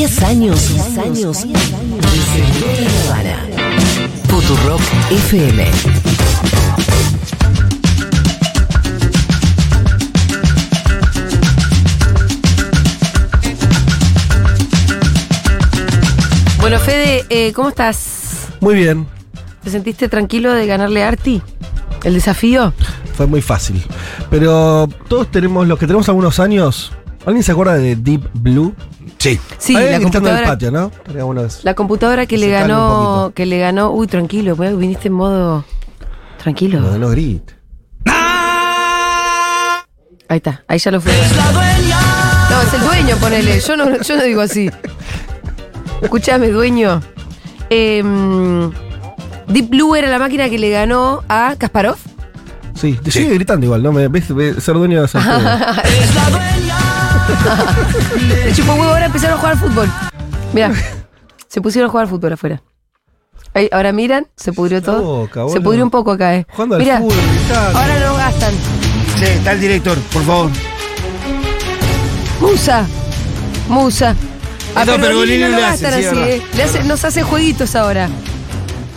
10 0.00 0.22
años, 0.22 0.68
10 0.70 0.98
años 0.98 1.42
de 1.42 1.58
Seguro 1.58 2.72
de 2.74 2.88
Habana. 3.06 3.46
Futurock 4.28 4.80
FM. 5.10 5.66
Bueno, 16.60 16.78
Fede, 16.78 17.26
eh, 17.28 17.52
¿cómo 17.52 17.68
estás? 17.68 18.48
Muy 18.62 18.76
bien, 18.76 19.06
¿Te 19.62 19.68
sentiste 19.68 20.08
tranquilo 20.08 20.54
de 20.54 20.66
ganarle 20.66 21.04
a 21.04 21.08
Arti? 21.08 21.42
¿El 22.04 22.14
desafío? 22.14 22.72
fue 23.12 23.26
muy 23.26 23.42
fácil. 23.42 23.84
Pero 24.30 24.88
todos 25.08 25.30
tenemos, 25.30 25.68
los 25.68 25.78
que 25.78 25.86
tenemos 25.86 26.08
algunos 26.08 26.40
años. 26.40 26.90
¿Alguien 27.26 27.42
se 27.42 27.52
acuerda 27.52 27.74
de 27.74 27.96
Deep 27.96 28.30
Blue? 28.32 28.74
Sí. 29.20 29.38
Sí, 29.58 29.76
Ahí 29.76 29.90
la 29.90 30.00
computadora, 30.00 30.46
patio, 30.46 30.70
¿no? 30.70 30.90
La 31.62 31.74
computadora 31.74 32.24
que 32.24 32.36
Que 32.36 32.40
le 32.40 32.48
ganó, 32.48 33.32
que 33.34 33.44
le 33.44 33.58
ganó, 33.58 33.90
uy, 33.90 34.06
tranquilo, 34.06 34.56
pues, 34.56 34.76
viniste 34.78 35.08
en 35.08 35.14
modo 35.14 35.64
tranquilo. 36.42 36.80
No, 36.80 36.96
no 36.96 37.10
grite. 37.10 37.54
Ahí 40.28 40.36
está, 40.36 40.64
ahí 40.66 40.78
ya 40.78 40.90
lo 40.90 41.02
fue. 41.02 41.12
No, 41.12 42.62
es 42.62 42.72
el 42.72 42.80
dueño, 42.80 43.16
ponele. 43.16 43.60
Yo 43.60 43.76
no, 43.76 44.00
yo 44.00 44.16
no 44.16 44.22
digo 44.22 44.40
así. 44.40 44.70
Escúchame, 46.00 46.48
dueño. 46.48 47.02
Em, 47.68 48.70
Deep 49.48 49.68
Blue 49.68 49.96
era 49.96 50.08
la 50.08 50.18
máquina 50.18 50.48
que 50.48 50.58
le 50.58 50.70
ganó 50.70 51.22
a 51.28 51.56
Kasparov. 51.58 51.98
Sí, 52.74 52.98
te 53.02 53.10
sigue 53.10 53.34
gritando 53.34 53.66
igual, 53.66 53.82
¿no? 53.82 53.92
Me 53.92 54.08
ves, 54.08 54.34
ves 54.34 54.64
ser 54.64 54.76
dueño 54.76 55.00
de 55.00 55.06
esa 55.06 55.20
Le 58.44 58.52
chupó 58.52 58.72
huevo, 58.74 58.84
ahora 58.92 59.06
empezaron 59.06 59.34
a 59.36 59.38
jugar 59.38 59.52
al 59.52 59.58
fútbol. 59.58 59.88
Mira, 60.52 60.72
se 61.48 61.60
pusieron 61.60 61.88
a 61.88 61.90
jugar 61.90 62.04
al 62.04 62.10
fútbol 62.10 62.32
afuera. 62.32 62.62
Ahí, 63.54 63.68
ahora 63.72 63.92
miran, 63.92 64.26
se 64.36 64.52
pudrió 64.52 64.80
todo. 64.82 65.02
boca, 65.02 65.34
se 65.34 65.40
boludo. 65.40 65.62
pudrió 65.62 65.84
un 65.84 65.90
poco 65.90 66.12
acá, 66.12 66.36
eh. 66.36 66.46
Jugando 66.52 66.76
al 66.76 66.82
Mira, 66.82 66.98
fútbol, 66.98 67.14
gritando. 67.32 67.78
ahora 67.78 67.98
no 68.00 68.14
gastan. 68.16 68.54
Sí, 69.16 69.24
está 69.24 69.52
el 69.52 69.60
director, 69.60 69.98
por 70.12 70.22
favor. 70.24 70.50
Musa. 72.40 72.86
Musa. 73.68 74.14
A 74.74 74.82
Esto 74.82 74.96
Pergolini 75.00 75.42
no 75.42 75.48
le 75.48 75.56
lo 75.60 75.66
hace, 75.66 75.84
gastan 75.84 76.00
sí, 76.00 76.06
así, 76.06 76.16
verdad. 76.16 76.30
eh. 76.30 76.42
Le 76.54 76.62
hace- 76.62 76.82
nos 76.84 77.04
hace 77.04 77.22
jueguitos 77.22 77.74
ahora. 77.74 78.08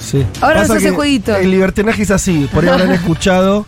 Sí. 0.04 0.26
Ahora 0.42 0.62
Pasa 0.62 0.74
nos 0.74 0.78
hace 0.78 0.90
que 0.90 0.96
jueguito. 0.96 1.36
El 1.36 1.50
libertinaje 1.52 2.04
es 2.04 2.12
así, 2.12 2.50
por 2.54 2.64
ahí 2.64 2.70
habrán 2.70 2.92
escuchado. 3.00 3.66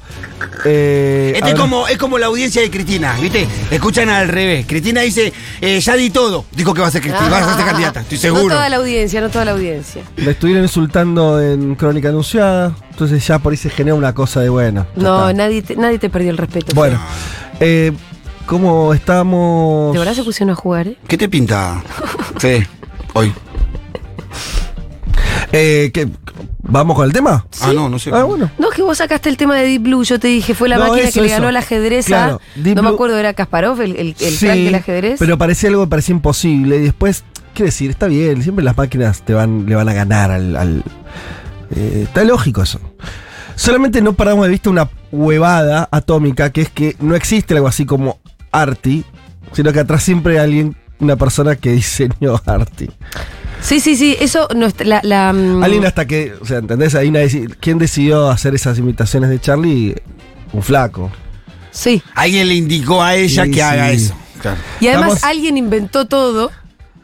eh, 0.66 1.31
Este 1.36 1.52
es 1.52 1.55
como, 1.59 1.88
es 1.88 1.97
como 1.97 2.17
la 2.17 2.25
audiencia 2.25 2.61
de 2.61 2.69
Cristina, 2.69 3.16
¿viste? 3.22 3.47
Escuchan 3.72 4.09
al 4.09 4.27
revés. 4.27 4.66
Cristina 4.67 5.02
dice, 5.02 5.31
eh, 5.61 5.80
ya 5.80 5.95
di 5.95 6.09
todo. 6.09 6.45
Dijo 6.52 6.73
que 6.73 6.81
va 6.81 6.88
a 6.88 6.92
ser 6.92 7.02
Cristina, 7.02 7.30
va 7.30 7.38
a 7.39 7.55
ser 7.55 7.66
candidata, 7.66 8.02
estoy 8.02 8.17
No 8.17 8.22
seguro. 8.22 8.55
toda 8.55 8.67
la 8.69 8.75
audiencia, 8.77 9.22
no 9.22 9.30
toda 9.30 9.45
la 9.45 9.52
audiencia. 9.52 10.03
La 10.17 10.31
estuvieron 10.31 10.64
insultando 10.64 11.42
en 11.42 11.75
Crónica 11.75 12.09
Anunciada. 12.09 12.75
Entonces 12.92 13.25
ya 13.25 13.39
por 13.39 13.52
ahí 13.53 13.58
se 13.58 13.70
genera 13.70 13.95
una 13.95 14.14
cosa 14.14 14.42
de 14.42 14.49
bueno. 14.49 14.86
No, 14.95 15.31
nadie 15.33 15.61
te, 15.61 15.75
nadie 15.75 15.99
te 15.99 16.09
perdió 16.09 16.31
el 16.31 16.38
respeto. 16.38 16.73
Bueno, 16.75 16.99
eh, 17.59 17.92
¿cómo 18.45 18.94
estamos? 18.94 19.94
De 19.94 19.99
verdad 19.99 20.14
se 20.14 20.23
pusieron 20.23 20.52
a 20.52 20.55
jugar, 20.55 20.88
¿eh? 20.89 20.97
¿Qué 21.08 21.17
te 21.17 21.30
pinta? 21.30 21.81
Sí, 22.39 22.64
hoy. 23.14 23.33
Eh, 25.56 25.92
¿qué? 25.94 26.08
¿Vamos 26.64 26.95
con 26.95 27.06
el 27.06 27.14
tema? 27.14 27.45
Ah, 27.61 27.72
no, 27.73 27.88
no 27.89 28.00
sé. 28.00 28.09
Ah, 28.14 28.23
bueno. 28.23 28.50
No, 28.58 28.70
es 28.70 28.75
que 28.75 28.81
vos 28.81 28.98
sacaste 28.98 29.30
el 29.30 29.38
tema 29.38 29.56
de 29.56 29.66
Deep 29.67 29.84
Blue, 29.84 30.03
yo 30.03 30.20
te 30.20 30.28
dije, 30.28 30.53
fue 30.56 30.67
la 30.67 30.78
No, 30.78 30.88
máquina 30.88 31.08
eso, 31.08 31.22
que 31.22 31.28
le 31.28 31.34
ganó 31.34 31.48
al 31.48 31.58
ajedrez 31.58 32.06
a- 32.06 32.08
Claro, 32.08 32.42
Deep 32.56 32.75
no 32.75 32.84
me 32.84 32.89
acuerdo, 32.89 33.17
era 33.17 33.34
Kasparov, 33.34 33.81
el, 33.81 33.95
el, 33.95 34.16
el 34.20 34.33
Sí, 34.33 34.45
crack 34.45 34.58
del 34.58 34.76
ajedrez. 34.76 35.20
Pero 35.20 35.38
parecía 35.38 35.70
algo 35.70 35.83
que 35.86 35.89
parecía 35.89 36.14
imposible. 36.14 36.78
Y 36.78 36.81
después, 36.81 37.23
quiero 37.53 37.67
decir, 37.67 37.92
está 37.92 38.08
bien, 38.08 38.42
siempre 38.44 38.66
las 38.66 38.76
máquinas 38.76 39.22
te 39.22 39.33
van, 39.33 39.66
le 39.67 39.76
van 39.76 39.88
a 39.89 39.94
ganar 39.94 40.31
al. 40.31 40.56
al- 40.56 40.83
eh, 41.76 42.02
está 42.03 42.23
lógico 42.23 42.64
eso. 42.64 42.80
Solamente 43.56 44.02
no 44.02 44.14
paramos 44.14 44.45
de 44.45 44.52
vista 44.52 44.70
una 44.70 44.89
huevada 45.11 45.87
atómica, 45.92 46.52
que 46.52 46.61
es 46.61 46.70
que 46.70 46.95
no 46.99 47.16
existe 47.16 47.54
algo 47.54 47.67
así 47.67 47.86
como 47.86 48.20
Arti, 48.52 49.04
sino 49.54 49.72
que 49.72 49.80
atrás 49.80 50.04
siempre 50.04 50.33
hay 50.39 50.43
alguien, 50.45 50.76
una 50.99 51.16
persona 51.16 51.55
que 51.55 51.72
diseñó 51.72 52.42
Arti. 52.45 52.89
Sí, 53.65 53.80
sí, 53.80 53.95
sí, 53.95 54.15
eso 54.20 54.48
no 54.55 54.67
está- 54.67 54.83
la, 54.83 55.02
la, 55.03 55.33
mm, 55.33 55.64
Alguien 55.64 55.86
hasta 55.86 56.05
que, 56.05 56.33
o 56.39 56.45
sea, 56.45 56.59
¿entendés? 56.59 56.93
Ahí 56.95 57.09
nadie 57.11 57.48
¿Quién 57.59 57.77
decidió 57.80 58.30
hacer 58.30 58.53
esas 58.55 58.77
imitaciones 58.77 59.30
de 59.30 59.39
Charlie? 59.39 59.95
Un 60.53 60.61
flaco. 60.61 61.11
Sí. 61.71 62.02
Alguien 62.14 62.48
le 62.48 62.55
indicó 62.55 63.02
a 63.02 63.15
ella 63.15 63.45
Sí, 63.45 63.52
que 63.52 63.61
haga 63.64 63.92
eso. 63.92 64.14
Claro. 64.42 64.58
Y 64.80 64.87
además 64.87 65.14
Estamos- 65.15 65.23
alguien 65.23 65.58
inventó 65.58 66.05
todo 66.05 66.52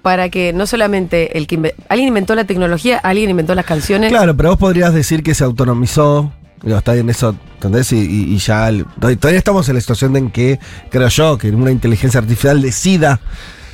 para 0.02 0.30
que 0.30 0.54
no 0.54 0.66
solamente 0.68 1.38
el 1.38 1.48
que 1.48 1.60
inve- 1.60 1.74
alguien 1.90 2.08
inventó 2.08 2.36
la 2.36 2.46
tecnología, 2.46 2.98
alguien 3.00 3.30
inventó 3.30 3.54
las 3.56 3.66
canciones. 3.66 4.10
Claro, 4.12 4.36
pero 4.38 4.50
vos 4.50 4.58
podrías 4.60 4.94
decir 4.94 5.24
que 5.24 5.34
se 5.36 5.44
autonomizó. 5.44 6.32
Digo, 6.64 6.78
está 6.78 6.94
bien 6.94 7.10
eso, 7.10 7.36
¿entendés? 7.56 7.92
Y, 7.92 7.98
y- 7.98 8.34
y 8.36 8.38
ya. 8.38 8.70
el- 8.70 8.86
todavía 9.18 9.38
estamos 9.40 9.68
en 9.68 9.76
la 9.76 9.82
situación 9.82 10.16
en 10.16 10.30
que, 10.30 10.60
creo 10.92 11.08
yo, 11.08 11.38
que 11.40 11.50
una 11.50 11.72
inteligencia 11.72 12.20
artificial 12.20 12.62
decida 12.62 13.20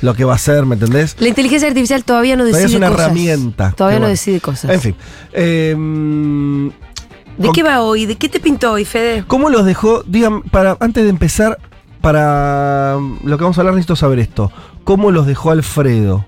lo 0.02 0.14
que 0.14 0.24
va 0.24 0.32
a 0.32 0.36
hacer, 0.36 0.64
¿me 0.66 0.74
entendés? 0.74 1.16
La 1.18 1.28
inteligencia 1.28 1.68
artificial 1.68 2.04
todavía 2.04 2.36
no 2.36 2.44
decide 2.44 2.62
Todavía 2.62 2.76
es 2.76 2.78
una 2.80 2.88
cosas. 2.90 3.04
herramienta. 3.06 3.72
Todavía 3.76 3.98
no 3.98 4.02
bueno. 4.02 4.10
decide 4.10 4.40
cosas. 4.40 4.70
En 4.70 4.80
fin. 4.80 4.94
Em, 5.32 6.68
¿De 6.70 7.46
con- 7.46 7.52
qué 7.52 7.62
va 7.62 7.82
hoy? 7.82 8.06
¿De 8.06 8.16
qué 8.16 8.28
te 8.28 8.40
pintó 8.40 8.72
hoy, 8.72 8.84
Fede? 8.84 9.24
¿Cómo 9.26 9.50
los 9.50 9.64
dejó? 9.64 10.02
Digan, 10.06 10.42
para, 10.42 10.76
antes 10.80 11.04
de 11.04 11.10
empezar, 11.10 11.58
para 12.00 12.94
um, 12.96 13.18
lo 13.24 13.38
que 13.38 13.44
vamos 13.44 13.58
a 13.58 13.60
hablar, 13.60 13.74
necesito 13.74 13.96
saber 13.96 14.18
esto. 14.20 14.50
¿Cómo 14.84 15.10
los 15.10 15.26
dejó 15.26 15.50
Alfredo? 15.50 16.24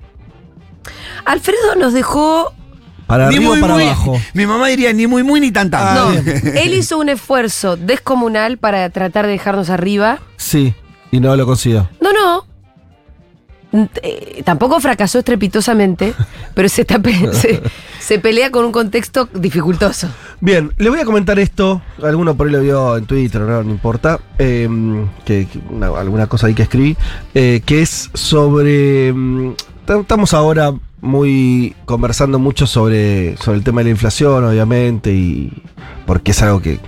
Alfredo 1.24 1.76
nos 1.78 1.92
dejó 1.92 2.52
¿Para 3.06 3.28
Ni 3.28 3.36
arriba 3.36 3.50
o 3.50 3.52
muy, 3.54 3.60
para 3.60 3.74
muy. 3.74 3.82
abajo? 3.84 4.20
Mi 4.34 4.46
mamá 4.46 4.68
diría 4.68 4.92
ni 4.92 5.06
muy, 5.08 5.22
muy, 5.24 5.40
ni 5.40 5.50
tan 5.50 5.68
tan. 5.70 5.82
Ah, 5.84 5.94
No, 6.14 6.22
bien. 6.22 6.56
él 6.56 6.74
hizo 6.74 6.96
un 6.98 7.08
esfuerzo 7.08 7.76
descomunal 7.76 8.56
para 8.58 8.88
tratar 8.90 9.26
de 9.26 9.32
dejarnos 9.32 9.68
arriba. 9.68 10.20
Sí, 10.36 10.74
y 11.10 11.18
no 11.18 11.34
lo 11.34 11.44
consiguió. 11.44 11.88
No, 12.00 12.12
no. 12.12 12.44
Eh, 13.72 14.42
tampoco 14.44 14.80
fracasó 14.80 15.20
estrepitosamente, 15.20 16.12
pero 16.54 16.68
se, 16.68 16.80
está 16.82 16.98
pe- 16.98 17.32
se, 17.32 17.62
se 18.00 18.18
pelea 18.18 18.50
con 18.50 18.64
un 18.64 18.72
contexto 18.72 19.28
dificultoso. 19.32 20.08
Bien, 20.40 20.72
le 20.78 20.90
voy 20.90 20.98
a 21.00 21.04
comentar 21.04 21.38
esto. 21.38 21.80
Alguno 22.02 22.34
por 22.34 22.46
ahí 22.48 22.52
lo 22.52 22.60
vio 22.60 22.96
en 22.96 23.06
Twitter, 23.06 23.40
no, 23.42 23.62
no 23.62 23.70
importa. 23.70 24.18
eh, 24.38 24.68
que, 25.24 25.46
que 25.46 25.58
una- 25.70 25.88
alguna 25.88 26.26
cosa 26.26 26.48
ahí 26.48 26.54
que 26.54 26.62
escribí. 26.64 26.96
eh, 27.34 27.62
que 27.64 27.82
es 27.82 28.10
sobre. 28.14 29.12
mm, 29.12 29.54
ta- 29.86 30.00
Estamos 30.00 30.34
ahora 30.34 30.72
muy 31.00 31.74
conversando 31.84 32.38
mucho 32.38 32.66
sobre, 32.66 33.36
sobre 33.38 33.58
el 33.58 33.64
tema 33.64 33.80
de 33.80 33.84
la 33.84 33.90
inflación, 33.90 34.44
obviamente, 34.44 35.12
y 35.12 35.62
porque 36.06 36.32
es 36.32 36.42
algo 36.42 36.60
que, 36.60 36.78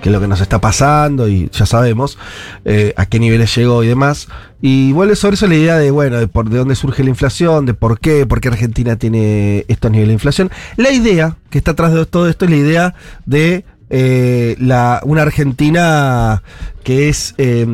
que 0.00 0.08
es 0.08 0.12
lo 0.12 0.20
que 0.20 0.28
nos 0.28 0.40
está 0.40 0.60
pasando 0.60 1.28
y 1.28 1.48
ya 1.50 1.66
sabemos 1.66 2.18
eh, 2.64 2.92
a 2.96 3.06
qué 3.06 3.18
niveles 3.18 3.54
llegó 3.54 3.82
y 3.82 3.88
demás. 3.88 4.28
Y 4.60 4.92
vuelve 4.92 5.16
sobre 5.16 5.34
eso 5.34 5.46
la 5.46 5.54
idea 5.54 5.76
de, 5.78 5.90
bueno, 5.90 6.18
de, 6.18 6.28
por, 6.28 6.48
de 6.48 6.58
dónde 6.58 6.74
surge 6.74 7.02
la 7.04 7.10
inflación, 7.10 7.66
de 7.66 7.74
por 7.74 8.00
qué, 8.00 8.26
por 8.26 8.40
qué 8.40 8.48
Argentina 8.48 8.96
tiene 8.96 9.64
estos 9.68 9.90
niveles 9.90 10.08
de 10.08 10.14
inflación. 10.14 10.50
La 10.76 10.90
idea 10.90 11.36
que 11.50 11.58
está 11.58 11.72
atrás 11.72 11.92
de 11.92 12.06
todo 12.06 12.28
esto 12.28 12.44
es 12.44 12.50
la 12.50 12.56
idea 12.56 12.94
de 13.24 13.64
eh, 13.88 14.56
la, 14.58 15.00
una 15.04 15.22
Argentina 15.22 16.42
que 16.82 17.08
es, 17.08 17.34
eh, 17.38 17.66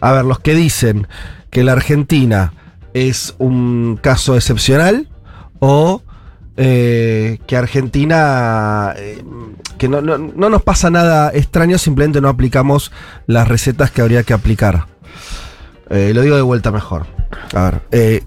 a 0.00 0.12
ver, 0.12 0.24
los 0.24 0.38
que 0.40 0.54
dicen 0.54 1.08
que 1.50 1.64
la 1.64 1.72
Argentina 1.72 2.52
es 2.94 3.34
un 3.38 3.98
caso 4.00 4.34
excepcional 4.36 5.08
o 5.58 6.02
eh, 6.56 7.38
que 7.46 7.56
Argentina, 7.56 8.94
eh, 8.96 9.22
que 9.76 9.88
no, 9.88 10.00
no- 10.00 10.16
no 10.18 10.48
nos 10.48 10.62
pasa 10.62 10.88
nada 10.90 11.30
extraño, 11.34 11.76
simplemente 11.78 12.20
no 12.20 12.28
aplicamos 12.28 12.92
las 13.26 13.46
recetas 13.48 13.90
que 13.90 14.00
habría 14.02 14.22
que 14.22 14.32
aplicar. 14.32 14.86
Eh, 15.90 16.12
lo 16.14 16.22
digo 16.22 16.36
de 16.36 16.42
vuelta 16.42 16.70
mejor. 16.70 17.06
A 17.54 17.70
ver, 17.90 18.22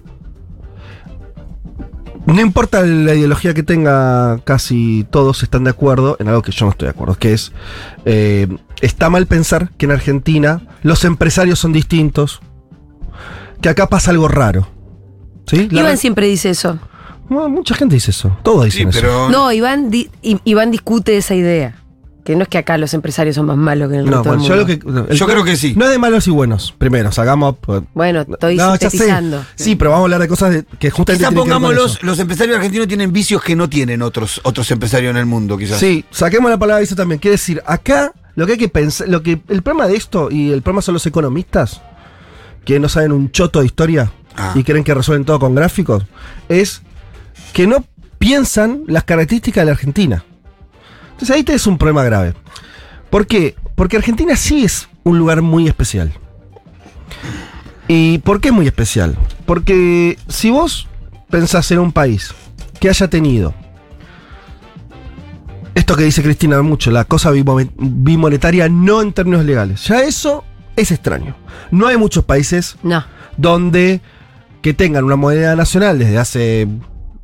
no 2.26 2.40
importa 2.42 2.82
la 2.82 3.14
ideología 3.14 3.54
que 3.54 3.62
tenga, 3.62 4.38
casi 4.44 5.06
todos 5.10 5.42
están 5.42 5.64
de 5.64 5.70
acuerdo 5.70 6.16
en 6.20 6.28
algo 6.28 6.42
que 6.42 6.52
yo 6.52 6.66
no 6.66 6.72
estoy 6.72 6.86
de 6.86 6.90
acuerdo, 6.90 7.14
que 7.14 7.32
es, 7.32 7.52
está 8.82 9.08
mal 9.08 9.26
pensar 9.26 9.70
que 9.78 9.86
en 9.86 9.92
Argentina 9.92 10.60
los 10.82 11.04
empresarios 11.06 11.58
son 11.58 11.72
distintos, 11.72 12.40
que 13.60 13.68
acá 13.68 13.86
pasa 13.88 14.10
algo 14.10 14.28
raro. 14.28 14.68
¿Sí? 15.46 15.68
La 15.70 15.80
Iván 15.80 15.92
re- 15.92 15.96
siempre 15.96 16.26
dice 16.26 16.50
eso. 16.50 16.78
no, 17.30 17.48
mucha 17.48 17.74
gente 17.74 17.94
dice 17.94 18.10
eso. 18.10 18.36
Todos 18.42 18.64
Sí, 18.72 18.84
dicen 18.84 18.88
eso. 19.04 19.28
No, 19.30 19.50
Iván, 19.52 19.90
di- 19.90 20.10
Iván 20.44 20.70
discute 20.70 21.16
esa 21.16 21.34
idea. 21.34 21.74
Que 22.24 22.36
no 22.36 22.42
es 22.42 22.48
que 22.48 22.58
acá 22.58 22.76
los 22.76 22.92
empresarios 22.92 23.36
son 23.36 23.46
más 23.46 23.56
malos 23.56 23.88
que 23.88 23.94
en 23.94 24.00
el 24.00 24.06
No, 24.10 24.16
resto 24.22 24.30
del 24.32 24.38
bueno, 24.40 24.48
yo, 24.54 24.56
lo 24.56 24.66
mundo. 24.66 25.06
que, 25.06 25.12
el 25.14 25.18
Yo 25.18 25.26
creo 25.26 25.44
que 25.44 25.56
sí. 25.56 25.72
No 25.74 25.86
es 25.86 25.90
de 25.90 25.98
malos 25.98 26.26
y 26.26 26.30
buenos. 26.30 26.74
Primero, 26.76 27.10
sacamos. 27.10 27.56
pues, 27.58 27.82
Bueno, 27.94 28.20
estoy 28.28 28.56
no, 28.56 28.72
sintetizando. 28.76 29.42
Sí, 29.54 29.76
pero 29.76 29.92
vamos 29.92 30.02
a 30.02 30.04
hablar 30.04 30.20
de 30.20 30.28
cosas 30.28 30.50
de- 30.52 30.64
que 30.78 30.90
justamente. 30.90 31.24
Quizá 31.24 31.30
tienen 31.30 31.44
que 31.44 31.48
ver 31.48 31.54
con 31.54 31.62
pongamos 31.62 31.74
los, 31.74 32.02
los 32.02 32.18
empresarios 32.18 32.56
argentinos 32.58 32.86
tienen 32.86 33.14
vicios 33.14 33.42
que 33.42 33.56
no 33.56 33.66
tienen 33.70 34.02
otros, 34.02 34.42
otros 34.44 34.70
empresarios 34.70 35.10
en 35.12 35.16
el 35.16 35.24
mundo, 35.24 35.56
quizás. 35.56 35.78
Sí, 35.80 36.04
saquemos 36.10 36.50
la 36.50 36.58
palabra 36.58 36.82
eso 36.82 36.94
también. 36.94 37.18
Quiere 37.18 37.32
decir, 37.36 37.62
acá 37.64 38.12
lo 38.34 38.44
que 38.44 38.52
hay 38.52 38.58
que 38.58 38.68
pensar. 38.68 39.08
Lo 39.08 39.22
que, 39.22 39.40
el 39.48 39.62
problema 39.62 39.88
de 39.88 39.96
esto, 39.96 40.28
y 40.30 40.50
el 40.52 40.60
problema 40.60 40.82
son 40.82 40.92
los 40.92 41.06
economistas, 41.06 41.80
que 42.68 42.78
no 42.78 42.88
saben 42.90 43.12
un 43.12 43.30
choto 43.32 43.60
de 43.60 43.66
historia. 43.66 44.12
Ah. 44.40 44.52
y 44.54 44.62
creen 44.62 44.84
que 44.84 44.94
resuelven 44.94 45.24
todo 45.24 45.40
con 45.40 45.52
gráficos, 45.56 46.04
es 46.48 46.82
que 47.52 47.66
no 47.66 47.84
piensan 48.20 48.84
las 48.86 49.02
características 49.02 49.62
de 49.62 49.66
la 49.66 49.72
Argentina. 49.72 50.24
Entonces 51.10 51.34
ahí 51.34 51.42
tenés 51.42 51.66
un 51.66 51.76
problema 51.76 52.04
grave. 52.04 52.34
¿Por 53.10 53.26
qué? 53.26 53.56
Porque 53.74 53.96
Argentina 53.96 54.36
sí 54.36 54.62
es 54.64 54.88
un 55.02 55.18
lugar 55.18 55.42
muy 55.42 55.66
especial. 55.66 56.12
¿Y 57.88 58.18
por 58.18 58.40
qué 58.40 58.48
es 58.50 58.54
muy 58.54 58.66
especial? 58.68 59.16
Porque 59.44 60.16
si 60.28 60.50
vos 60.50 60.86
pensás 61.30 61.68
en 61.72 61.80
un 61.80 61.90
país 61.90 62.32
que 62.78 62.88
haya 62.90 63.08
tenido 63.10 63.54
esto 65.74 65.96
que 65.96 66.04
dice 66.04 66.22
Cristina 66.22 66.62
mucho, 66.62 66.92
la 66.92 67.04
cosa 67.06 67.32
bimo- 67.32 67.70
bimonetaria 67.76 68.68
no 68.68 69.02
en 69.02 69.12
términos 69.12 69.44
legales, 69.44 69.84
ya 69.86 70.02
eso 70.02 70.44
es 70.80 70.90
extraño. 70.90 71.34
No 71.70 71.86
hay 71.86 71.96
muchos 71.96 72.24
países 72.24 72.76
No. 72.82 73.04
donde 73.36 74.00
que 74.62 74.74
tengan 74.74 75.04
una 75.04 75.16
moneda 75.16 75.54
nacional 75.56 75.98
desde 75.98 76.18
hace 76.18 76.68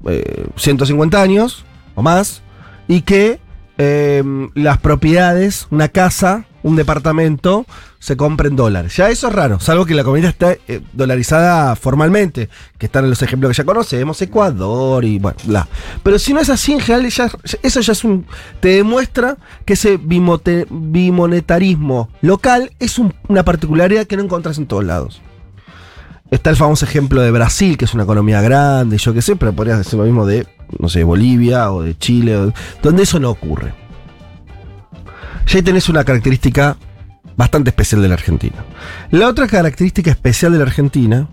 eh, 0.07 0.47
150 0.57 1.21
años 1.21 1.65
o 1.95 2.03
más 2.03 2.43
y 2.89 3.03
que 3.03 3.41
eh, 3.79 4.23
las 4.55 4.79
propiedades, 4.79 5.67
una 5.71 5.89
casa, 5.89 6.45
un 6.65 6.75
departamento, 6.77 7.67
se 8.01 8.17
compren 8.17 8.57
dólares. 8.57 8.97
Ya 8.97 9.09
eso 9.11 9.29
es 9.29 9.33
raro, 9.35 9.61
salvo 9.61 9.87
que 9.87 9.95
la 9.95 10.03
comunidad 10.03 10.31
está 10.31 10.57
eh, 10.67 10.81
dolarizada 10.93 11.77
formalmente, 11.77 12.49
que 12.79 12.87
están 12.87 13.05
en 13.05 13.11
los 13.11 13.23
ejemplos 13.23 13.51
que 13.53 13.59
ya 13.59 13.65
conocemos, 13.65 14.21
Ecuador 14.23 15.05
y 15.05 15.21
bueno, 15.21 15.37
bla. 15.45 15.69
Pero 16.03 16.19
si 16.19 16.33
no 16.35 16.41
es 16.41 16.51
así, 16.51 16.73
en 16.73 16.81
general, 16.81 17.09
ya- 17.11 17.31
eso 17.63 17.81
ya 17.81 17.93
es 17.93 18.03
un. 18.03 18.27
te 18.61 18.71
demuestra 18.71 19.37
que 19.65 19.75
ese 19.75 19.99
bimonetarismo 19.99 22.09
local 22.23 22.73
es 22.81 22.99
un- 22.99 23.15
una 23.29 23.45
particularidad 23.45 24.07
que 24.07 24.17
no 24.17 24.23
encontrás 24.23 24.59
en 24.59 24.67
todos 24.67 24.85
lados. 24.85 25.21
Está 26.31 26.51
el 26.51 26.57
famoso 26.57 26.85
ejemplo 26.85 27.21
de 27.21 27.31
Brasil, 27.31 27.77
que 27.77 27.85
es 27.85 27.95
una 27.95 28.05
economía 28.05 28.41
grande, 28.41 28.99
yo 28.99 29.13
qué 29.15 29.23
sé, 29.23 29.37
pero 29.37 29.53
podrías 29.53 29.79
decir 29.79 29.99
lo 29.99 30.05
mismo 30.05 30.27
de, 30.27 30.47
no 30.79 30.89
sé, 30.89 31.05
Bolivia 31.05 31.71
o 31.71 31.83
de 31.83 31.97
Chile, 31.97 32.53
donde 32.83 33.03
eso 33.03 33.21
no 33.21 33.31
ocurre. 33.31 33.75
Ya 35.47 35.57
ahí 35.59 35.63
tenés 35.63 35.89
una 35.89 36.05
característica 36.05 36.77
bastante 37.37 37.71
especial 37.71 38.03
de 38.03 38.09
la 38.09 38.15
Argentina. 38.15 38.57
La 39.11 39.29
otra 39.29 39.47
característica 39.47 40.11
especial 40.11 40.53
de 40.53 40.59
la 40.59 40.65
Argentina 40.65 41.29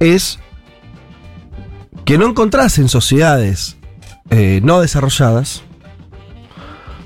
es 0.00 0.38
que 2.04 2.18
no 2.18 2.26
encontrás 2.28 2.78
en 2.78 2.88
sociedades 2.88 3.76
eh, 4.30 4.60
no 4.62 4.80
desarrolladas, 4.80 5.62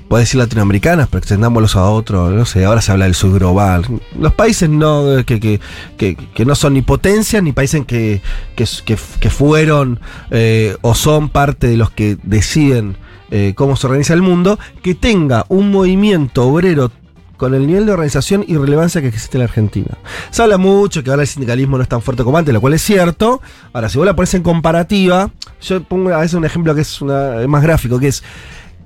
puedes 0.09 0.27
decir 0.27 0.39
latinoamericanas, 0.39 1.07
pero 1.07 1.19
extendámoslos 1.19 1.75
a 1.75 1.83
otro, 1.83 2.31
no 2.31 2.45
sé, 2.45 2.65
ahora 2.65 2.81
se 2.81 2.91
habla 2.91 3.05
del 3.05 3.13
subglobal. 3.13 3.85
Los 4.17 4.33
países 4.33 4.67
no, 4.69 5.23
que, 5.25 5.39
que, 5.39 5.59
que- 5.97 6.15
que 6.15 6.45
no 6.45 6.55
son 6.55 6.73
ni 6.73 6.81
potencias, 6.81 7.43
ni 7.43 7.51
países 7.53 7.85
que 7.85 9.29
fueron 9.29 9.99
eh, 10.31 10.75
o 10.81 10.95
son 10.95 11.29
parte 11.29 11.67
de 11.67 11.77
los 11.77 11.91
que 11.91 12.17
deciden 12.23 12.97
eh, 13.31 13.53
cómo 13.55 13.75
se 13.75 13.87
organiza 13.87 14.13
el 14.13 14.21
mundo, 14.21 14.59
que 14.81 14.95
tenga 14.95 15.45
un 15.49 15.71
movimiento 15.71 16.47
obrero 16.47 16.91
con 17.39 17.53
el 17.53 17.65
nivel 17.65 17.85
de 17.85 17.93
organización 17.93 18.43
y 18.45 18.57
relevancia 18.57 19.01
que 19.01 19.07
existe 19.07 19.37
en 19.37 19.39
la 19.39 19.45
Argentina. 19.45 19.97
Se 20.29 20.43
habla 20.43 20.57
mucho 20.57 21.03
que 21.03 21.09
ahora 21.09 21.21
el 21.21 21.27
sindicalismo 21.27 21.77
no 21.77 21.83
es 21.83 21.89
tan 21.89 22.01
fuerte 22.01 22.23
como 22.23 22.37
antes, 22.37 22.53
lo 22.53 22.59
cual 22.59 22.73
es 22.73 22.81
cierto. 22.81 23.41
Ahora, 23.71 23.87
si 23.87 23.97
vos 23.97 24.05
la 24.05 24.13
pones 24.13 24.33
en 24.33 24.43
comparativa, 24.43 25.31
yo 25.61 25.81
pongo 25.81 26.13
a 26.13 26.17
veces 26.17 26.33
un 26.33 26.43
ejemplo 26.43 26.75
que 26.75 26.81
es, 26.81 27.01
más 27.01 27.63
gráfico, 27.63 27.97
que 27.97 28.09
es, 28.09 28.23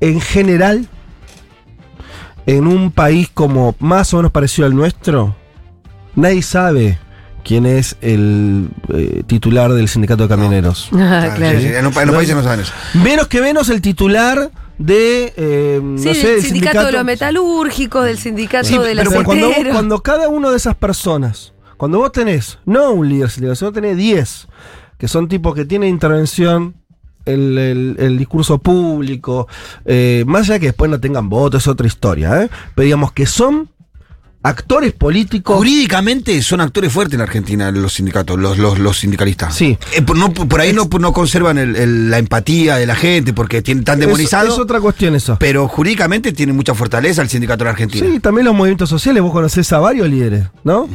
en 0.02 0.22
general, 0.22 0.88
en 2.46 2.68
un 2.68 2.92
país 2.92 3.30
como 3.34 3.76
más 3.80 4.14
o 4.14 4.18
menos 4.18 4.32
parecido 4.32 4.68
al 4.68 4.76
nuestro, 4.76 5.36
nadie 6.16 6.44
sabe 6.44 7.00
quién 7.44 7.66
es 7.66 7.96
el 8.02 8.70
eh, 8.94 9.24
titular 9.28 9.72
del 9.74 9.88
sindicato 9.88 10.24
de 10.24 10.30
camioneros. 10.30 10.90
Ah, 10.94 11.30
Ah, 11.32 11.36
claro. 11.36 11.60
sí, 11.60 11.68
sí, 11.68 11.74
En, 11.74 11.86
un 11.88 11.94
en 11.98 12.08
los 12.08 12.16
países 12.16 12.36
no 12.36 12.44
saben 12.44 12.60
eso. 12.62 12.74
Menos 13.04 13.28
que 13.28 13.42
menos 13.42 13.70
el 13.70 13.82
titular 13.82 14.52
de, 14.78 15.34
eh, 15.38 15.80
Sí, 15.98 16.08
no 16.08 16.14
sé, 16.16 16.28
del 16.34 16.42
sindicato, 16.42 16.86
de 16.88 16.92
los 16.94 17.06
metalúrgicos, 17.06 18.06
del 18.06 18.18
sindicato 18.18 18.68
Sí, 18.68 18.78
de 18.78 18.96
las 18.96 19.08
pero 19.10 19.24
cuando, 19.24 19.48
vos- 19.48 19.58
cuando 19.72 20.00
cada 20.02 20.30
uno 20.30 20.50
de 20.52 20.58
esas 20.58 20.76
personas, 20.76 21.54
cuando 21.78 22.00
vos 22.00 22.12
tenés, 22.12 22.58
no 22.66 22.92
un 22.92 23.08
líder 23.10 23.30
sindical, 23.30 23.56
sino 23.58 23.72
tenés 23.72 23.98
10, 23.98 24.48
que 24.98 25.08
son 25.08 25.28
tipos 25.28 25.54
que 25.54 25.66
tienen 25.66 25.90
intervención 25.90 26.76
el, 27.26 27.58
el- 27.58 27.96
el 28.00 28.18
discurso 28.18 28.58
público, 28.58 29.48
eh, 29.86 30.24
más 30.28 30.50
allá 30.50 30.60
que 30.60 30.68
después 30.68 30.90
no 30.92 31.00
tengan 31.00 31.30
votos, 31.30 31.64
es 31.64 31.68
otra 31.68 31.88
historia, 31.88 32.42
¿eh? 32.44 32.50
pero 32.76 32.84
digamos 32.86 33.12
que 33.14 33.26
son 33.26 33.70
actores 34.44 34.92
políticos. 34.94 35.56
Jurídicamente 35.58 36.42
son 36.42 36.62
actores 36.62 36.92
fuertes 36.92 37.16
en 37.16 37.22
Argentina 37.22 37.72
los 37.72 37.94
sindicatos, 37.94 38.38
los, 38.38 38.58
los, 38.58 38.78
los 38.78 39.00
sindicalistas. 39.00 39.56
Sí. 39.56 39.78
Eh, 39.96 40.02
por, 40.02 40.18
no- 40.18 40.32
por 40.34 40.60
ahí 40.62 40.74
no, 40.74 40.88
no 41.00 41.14
conservan 41.14 41.58
el- 41.58 41.76
el- 41.76 42.12
la 42.12 42.18
empatía 42.18 42.76
de 42.76 42.86
la 42.86 42.96
gente 42.96 43.34
porque 43.34 43.62
tienen 43.62 43.84
tan 43.84 44.00
Es, 44.02 44.06
demonizado. 44.08 44.48
es 44.54 44.60
otra 44.60 44.80
cuestión 44.82 45.16
eso. 45.16 45.38
Pero 45.40 45.68
jurídicamente 45.68 46.34
tiene 46.34 46.54
mucha 46.54 46.74
fortaleza 46.76 47.22
el 47.22 47.30
sindicato 47.30 47.64
en 47.64 47.70
Argentina. 47.70 48.06
Sí, 48.06 48.20
también 48.20 48.46
los 48.46 48.54
movimientos 48.56 48.90
sociales, 48.90 49.24
vos 49.24 49.32
conocés 49.32 49.72
a 49.74 49.80
varios 49.80 50.10
líderes, 50.10 50.48
¿no? 50.64 50.88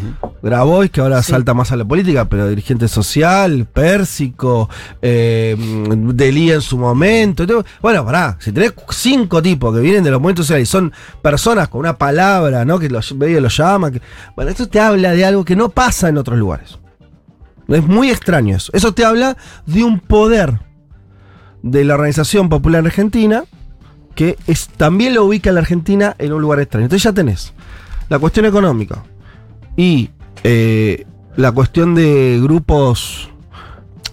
Grabois, 0.43 0.91
que 0.91 1.01
ahora 1.01 1.23
salta 1.23 1.55
más 1.55 1.73
a 1.73 1.77
la 1.77 1.85
política, 1.85 2.27
pero 2.29 2.49
dirigente 2.49 2.87
social, 2.87 3.67
Pérsico, 3.73 4.69
eh, 5.03 5.57
Delí 6.15 6.53
en 6.53 6.61
su 6.61 6.77
momento. 6.79 7.45
Bueno, 7.81 8.05
pará, 8.05 8.37
si 8.41 8.53
tenés 8.53 8.73
cinco 8.91 9.43
tipos 9.43 9.75
que 9.75 9.81
vienen 9.81 10.05
de 10.05 10.11
los 10.11 10.21
movimientos 10.21 10.47
sociales 10.47 10.69
y 10.69 10.71
son 10.71 10.93
personas 11.23 11.69
con 11.69 11.81
una 11.81 11.97
palabra, 11.99 12.65
¿no? 12.65 12.79
Que 12.79 12.89
los 12.89 13.15
medio 13.15 13.38
los 13.41 13.57
llaman. 13.57 13.93
que- 13.93 14.03
bueno, 14.37 14.51
esto 14.51 14.69
te 14.69 14.81
habla 14.81 15.13
de 15.13 15.25
algo 15.25 15.45
que 15.45 15.57
no 15.57 15.69
pasa 15.71 16.09
en 16.09 16.19
otros 16.19 16.39
lugares. 16.39 16.79
Es 17.69 17.87
muy 17.87 18.11
extraño 18.11 18.57
eso. 18.57 18.71
Eso 18.75 18.95
te 18.95 19.05
habla 19.05 19.37
de 19.67 19.85
un 19.85 20.01
poder 20.01 20.61
de 21.63 21.85
la 21.85 21.95
Organización 21.95 22.49
Popular 22.49 22.85
Argentina 22.85 23.45
que 24.15 24.37
también 24.77 25.15
lo 25.15 25.25
ubica 25.25 25.51
a 25.51 25.53
la 25.53 25.61
Argentina 25.61 26.17
en 26.19 26.33
un 26.33 26.41
lugar 26.43 26.61
extraño. 26.61 26.85
Entonces 26.87 27.05
ya 27.05 27.13
tenés 27.13 27.53
la 28.09 28.19
cuestión 28.19 28.47
económica 28.47 29.05
y 29.77 30.11
eh, 30.45 31.05
la 31.37 31.53
cuestión 31.53 31.95
de 31.95 32.41
grupos 32.43 33.29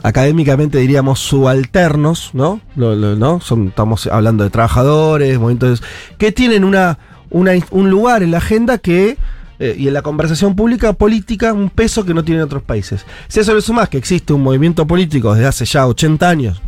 académicamente 0.03 0.77
diríamos 0.77 1.19
subalternos, 1.19 2.31
¿no? 2.33 2.61
Lo- 2.75 2.95
lo- 2.95 3.15
¿no? 3.15 3.39
Estamos 3.67 4.07
hablando 4.07 4.43
de 4.43 4.49
trabajadores, 4.49 5.39
movimientos 5.39 5.81
que 6.19 6.31
tienen 6.31 6.63
una, 6.63 6.99
un 7.35 7.89
lugar 7.89 8.23
en 8.23 8.31
la 8.31 8.37
agenda 8.37 8.77
que 8.77 9.17
eh, 9.57 9.75
y 9.77 9.87
en 9.87 9.93
la 9.93 10.01
conversación 10.01 10.55
pública 10.55 10.93
política 10.93 11.53
un 11.53 11.69
peso 11.69 12.05
que 12.05 12.13
no 12.13 12.23
tienen 12.23 12.43
otros 12.43 12.63
países. 12.63 13.05
Si 13.27 13.39
eso 13.39 13.53
le 13.53 13.61
sumás 13.61 13.87
que 13.87 13.97
existe 13.97 14.33
un 14.33 14.43
movimiento 14.43 14.85
político 14.85 15.33
desde 15.33 15.47
hace 15.47 15.65
ya 15.65 15.87
80 15.87 16.29
años 16.29 16.61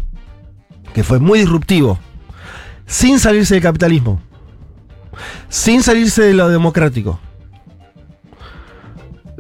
que 0.94 1.04
fue 1.04 1.20
muy 1.20 1.40
disruptivo, 1.40 2.00
sin 2.86 3.20
salirse 3.20 3.56
del 3.56 3.64
capitalismo, 3.64 4.22
sin 5.50 5.84
salirse 5.84 6.24
de 6.24 6.34
lo 6.34 6.50
democrático. 6.50 7.20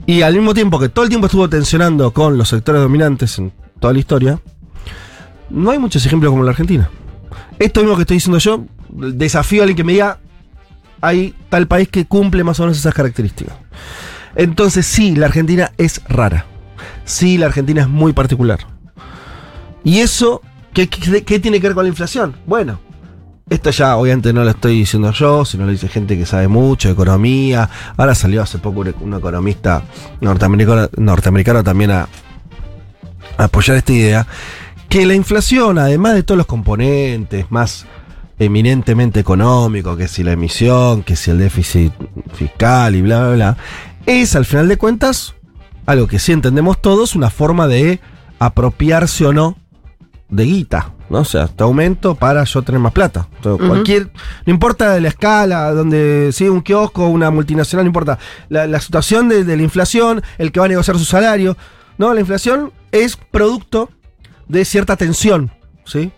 Y 0.06 0.22
al 0.22 0.34
mismo 0.36 0.54
tiempo 0.54 0.80
que 0.80 0.90
todo 0.90 1.04
el 1.04 1.10
tiempo 1.10 1.28
estuvo 1.28 1.50
tensionando 1.50 2.12
con 2.12 2.38
los 2.38 2.50
sectores 2.50 2.82
dominantes 2.82 3.40
en 3.40 3.52
toda 3.80 3.94
la 3.94 4.00
historia, 4.00 4.40
no 5.50 5.72
hay 5.72 5.80
muchos 5.80 6.06
ejemplos 6.06 6.32
como 6.32 6.44
la 6.44 6.52
Argentina. 6.52 6.90
Esto 7.60 7.80
mismo 7.80 7.96
que 7.96 8.02
estoy 8.02 8.18
diciendo 8.18 8.38
yo, 8.38 8.66
desafío 8.90 9.62
a 9.62 9.64
alguien 9.64 9.78
que 9.78 9.84
me 9.84 9.94
diga, 9.94 10.20
hay 11.02 11.36
tal 11.50 11.68
país 11.68 11.88
que 11.90 12.06
cumple 12.06 12.44
más 12.44 12.60
o 12.60 12.64
menos 12.64 12.78
esas 12.78 12.94
características. 12.94 13.56
Entonces 14.36 14.86
sí, 14.86 15.16
la 15.16 15.28
Argentina 15.28 15.72
es 15.78 16.02
rara. 16.08 16.46
Sí, 17.06 17.38
la 17.38 17.48
Argentina 17.48 17.82
es 17.82 17.88
muy 17.88 18.14
particular. 18.14 18.60
¿Y 19.84 20.00
eso 20.00 20.42
qué, 20.74 20.88
tiene 20.88 21.60
que 21.60 21.68
ver 21.68 21.74
con 21.74 21.86
la 21.86 21.90
inflación? 21.90 22.36
Bueno, 22.46 22.80
esto 23.50 23.70
ya 23.72 23.96
obviamente 23.96 24.34
no 24.34 24.44
lo 24.44 24.50
estoy 24.50 24.80
diciendo 24.80 25.12
yo, 25.12 25.46
sino 25.46 25.66
lo 25.66 25.72
dice 25.72 25.88
gente 25.88 26.18
que 26.18 26.26
sabe 26.26 26.48
mucho 26.48 26.90
de 26.90 26.94
economía. 26.94 27.70
Ahora 27.96 28.14
salió 28.14 28.42
hace 28.42 28.60
poco 28.60 28.82
un, 28.82 29.14
economista 29.14 29.84
norteamericano, 30.22 30.90
norteamericano 30.98 31.64
también 31.64 31.92
a 31.92 32.08
apoyar 33.38 33.78
esta 33.78 33.94
idea. 33.94 34.28
Que 34.90 35.06
la 35.06 35.16
inflación, 35.16 35.80
además 35.80 36.14
de 36.14 36.24
todos 36.24 36.38
los 36.38 36.48
componentes 36.48 37.50
más 37.50 37.86
eminentemente 38.40 39.20
económicos, 39.20 39.98
que 39.98 40.08
si 40.08 40.24
la 40.24 40.34
emisión, 40.34 41.04
que 41.04 41.16
si 41.16 41.32
el 41.32 41.40
déficit 41.40 41.92
fiscal 42.34 42.96
y 42.96 43.02
bla, 43.02 43.28
bla, 43.28 43.36
bla, 43.36 43.58
es 44.06 44.36
al 44.36 44.46
final 44.46 44.68
de 44.68 44.78
cuentas 44.78 45.36
algo 45.86 46.08
que 46.08 46.20
sí 46.20 46.34
entendemos 46.34 46.82
todos, 46.82 47.16
una 47.16 47.30
forma 47.30 47.68
de 47.68 48.00
apropiarse 48.40 49.26
o 49.26 49.34
no 49.34 49.58
de 50.30 50.44
guita, 50.44 50.92
¿no? 51.10 51.20
O 51.20 51.26
sea, 51.26 51.48
te 51.48 51.64
aumento 51.64 52.16
para 52.16 52.44
yo 52.44 52.62
tener 52.62 52.80
más 52.80 52.92
plata. 52.92 53.28
Entonces. 53.38 53.68
Cualquier, 53.68 54.12
no 54.46 54.54
importa 54.54 55.00
la 55.00 55.08
escala, 55.08 55.72
donde 55.72 56.32
sigue 56.34 56.50
un 56.50 56.62
kiosco, 56.62 57.08
una 57.08 57.32
multinacional, 57.32 57.86
no 57.86 57.90
importa. 57.90 58.20
La, 58.50 58.68
la 58.68 58.82
situación 58.82 59.30
de, 59.30 59.46
de 59.46 59.56
la 59.56 59.64
inflación, 59.64 60.22
el 60.38 60.52
que 60.52 60.60
va 60.60 60.66
a 60.66 60.70
negociar 60.70 60.98
su 60.98 61.06
salario, 61.06 61.56
¿no? 61.98 62.14
La 62.14 62.20
inflación 62.20 62.74
es 62.92 63.16
producto 63.16 63.90
de 64.50 64.66
cierta 64.66 64.98
tensión, 64.98 65.52
¿sí? 65.86 66.12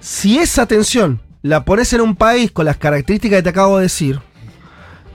Si 0.00 0.38
esa 0.38 0.66
tensión 0.66 1.20
la 1.44 1.66
pones 1.66 1.92
en 1.92 2.00
un 2.00 2.16
país 2.16 2.50
con 2.50 2.64
las 2.64 2.78
características 2.78 3.38
que 3.38 3.42
te 3.42 3.48
acabo 3.50 3.76
de 3.76 3.82
decir, 3.82 4.18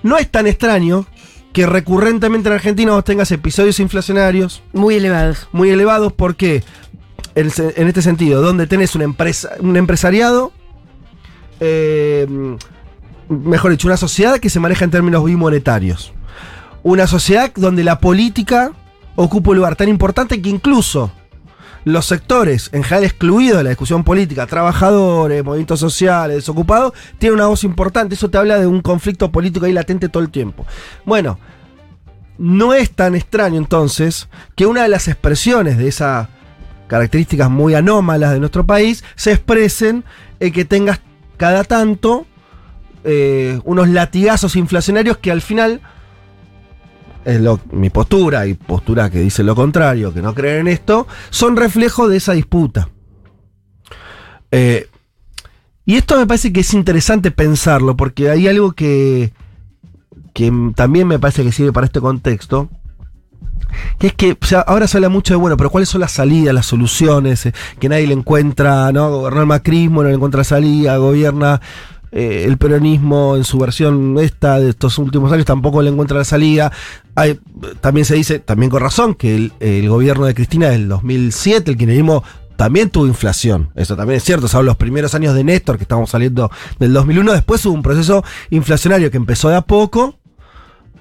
no 0.03 0.15
es 0.19 0.29
tan 0.29 0.45
extraño 0.45 1.07
que 1.53 1.65
recurrentemente 1.65 2.49
en 2.49 2.53
Argentina 2.53 2.91
vos 2.91 3.03
tengas 3.03 3.31
episodios 3.31 3.79
inflacionarios 3.79 4.61
Muy 4.71 4.93
elevados. 4.93 5.49
muy 5.51 5.71
elevados 5.71 6.13
porque 6.13 6.63
en, 7.33 7.47
este 7.87 8.03
sentido, 8.03 8.43
donde 8.43 8.67
tenés 8.67 8.93
una 8.93 9.05
empresa, 9.05 9.49
un 9.59 9.75
empresariado, 9.75 10.51
eh, 11.61 12.27
mejor 13.27 13.71
dicho, 13.71 13.87
una 13.87 13.97
sociedad 13.97 14.37
que 14.37 14.51
se 14.51 14.59
maneja 14.59 14.85
en 14.85 14.91
términos 14.91 15.25
bimonetarios. 15.25 16.13
Una 16.83 17.07
sociedad 17.07 17.51
donde 17.55 17.83
la 17.83 17.99
política 17.99 18.73
ocupa 19.15 19.49
un 19.49 19.57
lugar 19.57 19.75
tan 19.75 19.89
importante 19.89 20.39
que 20.43 20.49
incluso 20.49 21.11
los 21.85 22.05
sectores, 22.05 22.69
en 22.73 22.83
general 22.83 23.05
excluidos 23.05 23.57
de 23.57 23.63
la 23.63 23.69
discusión 23.69 24.03
política, 24.03 24.47
trabajadores, 24.47 25.43
movimientos 25.43 25.79
sociales, 25.79 26.37
desocupados, 26.37 26.93
tienen 27.17 27.35
una 27.39 27.47
voz 27.47 27.63
importante. 27.63 28.15
Eso 28.15 28.29
te 28.29 28.37
habla 28.37 28.59
de 28.59 28.67
un 28.67 28.81
conflicto 28.81 29.31
político 29.31 29.65
ahí 29.65 29.73
latente 29.73 30.09
todo 30.09 30.23
el 30.23 30.29
tiempo. 30.29 30.65
Bueno, 31.05 31.39
no 32.37 32.73
es 32.73 32.91
tan 32.91 33.15
extraño 33.15 33.57
entonces 33.57 34.29
que 34.55 34.65
una 34.65 34.83
de 34.83 34.89
las 34.89 35.07
expresiones 35.07 35.77
de 35.77 35.87
esas 35.87 36.27
características 36.87 37.49
muy 37.49 37.75
anómalas 37.75 38.31
de 38.31 38.39
nuestro 38.39 38.65
país 38.65 39.03
se 39.15 39.31
expresen 39.31 40.03
en 40.39 40.51
que 40.51 40.65
tengas 40.65 41.01
cada 41.37 41.63
tanto 41.63 42.25
eh, 43.03 43.59
unos 43.63 43.89
latigazos 43.89 44.55
inflacionarios 44.55 45.17
que 45.17 45.31
al 45.31 45.41
final 45.41 45.81
es 47.25 47.41
lo- 47.41 47.59
mi 47.71 47.89
postura 47.89 48.47
y 48.47 48.53
postura 48.53 49.09
que 49.09 49.19
dice 49.19 49.43
lo 49.43 49.55
contrario, 49.55 50.13
que 50.13 50.21
no 50.21 50.33
creen 50.33 50.61
en 50.61 50.67
esto, 50.69 51.07
son 51.29 51.55
reflejo 51.57 52.07
de 52.07 52.17
esa 52.17 52.33
disputa. 52.33 52.89
Eh, 54.51 54.87
y 55.85 55.95
esto 55.95 56.17
me 56.17 56.27
parece 56.27 56.53
que 56.53 56.61
es 56.61 56.73
interesante 56.73 57.31
pensarlo, 57.31 57.95
porque 57.97 58.29
hay 58.29 58.47
algo 58.47 58.73
que, 58.73 59.33
que 60.33 60.51
también 60.75 61.07
me 61.07 61.19
parece 61.19 61.43
que 61.43 61.51
sirve 61.51 61.73
para 61.73 61.85
este 61.87 61.99
contexto, 61.99 62.69
que 63.97 64.07
es 64.07 64.13
que 64.13 64.37
ahora 64.67 64.87
se 64.87 64.97
habla 64.97 65.09
mucho 65.09 65.33
de, 65.33 65.37
bueno, 65.37 65.57
pero 65.57 65.69
¿cuáles 65.69 65.89
son 65.89 66.01
las 66.01 66.11
salidas, 66.11 66.53
las 66.53 66.65
soluciones? 66.65 67.45
Eh, 67.45 67.53
que 67.79 67.89
nadie 67.89 68.07
le 68.07 68.13
encuentra, 68.13 68.91
¿no? 68.91 69.09
Gobernó 69.11 69.41
el 69.41 69.47
macrismo, 69.47 70.01
no 70.03 70.09
le 70.09 70.15
encuentra 70.15 70.43
salida, 70.43 70.97
gobierna 70.97 71.61
eh, 72.11 72.45
el 72.45 72.57
peronismo 72.57 73.35
en 73.35 73.43
su 73.43 73.57
versión 73.59 74.17
esta 74.19 74.59
de 74.59 74.69
estos 74.69 74.97
últimos 74.97 75.31
años 75.31 75.45
tampoco 75.45 75.81
le 75.81 75.89
encuentra 75.89 76.17
la 76.17 76.23
salida. 76.23 76.71
Hay, 77.15 77.39
también 77.81 78.05
se 78.05 78.15
dice, 78.15 78.39
también 78.39 78.69
con 78.69 78.81
razón, 78.81 79.15
que 79.15 79.51
el, 79.59 79.89
gobierno 79.89 80.25
de 80.25 80.33
Cristina 80.33 80.69
del 80.69 80.87
2007, 80.87 81.71
el 81.71 81.77
kirchnerismo 81.77 82.23
también 82.55 82.89
tuvo 82.89 83.07
inflación. 83.07 83.69
Eso 83.75 83.95
también 83.95 84.17
es 84.17 84.23
cierto. 84.23 84.47
Son 84.47 84.65
los 84.65 84.75
primeros 84.75 85.15
años 85.15 85.33
de 85.33 85.43
Néstor, 85.43 85.77
que 85.77 85.83
estamos 85.83 86.09
saliendo 86.09 86.51
del 86.77 86.93
2001. 86.93 87.33
Después 87.33 87.65
hubo 87.65 87.73
un 87.73 87.83
proceso 87.83 88.23
inflacionario 88.49 89.09
que 89.11 89.17
empezó 89.17 89.49
de 89.49 89.55
a 89.55 89.61
poco, 89.61 90.18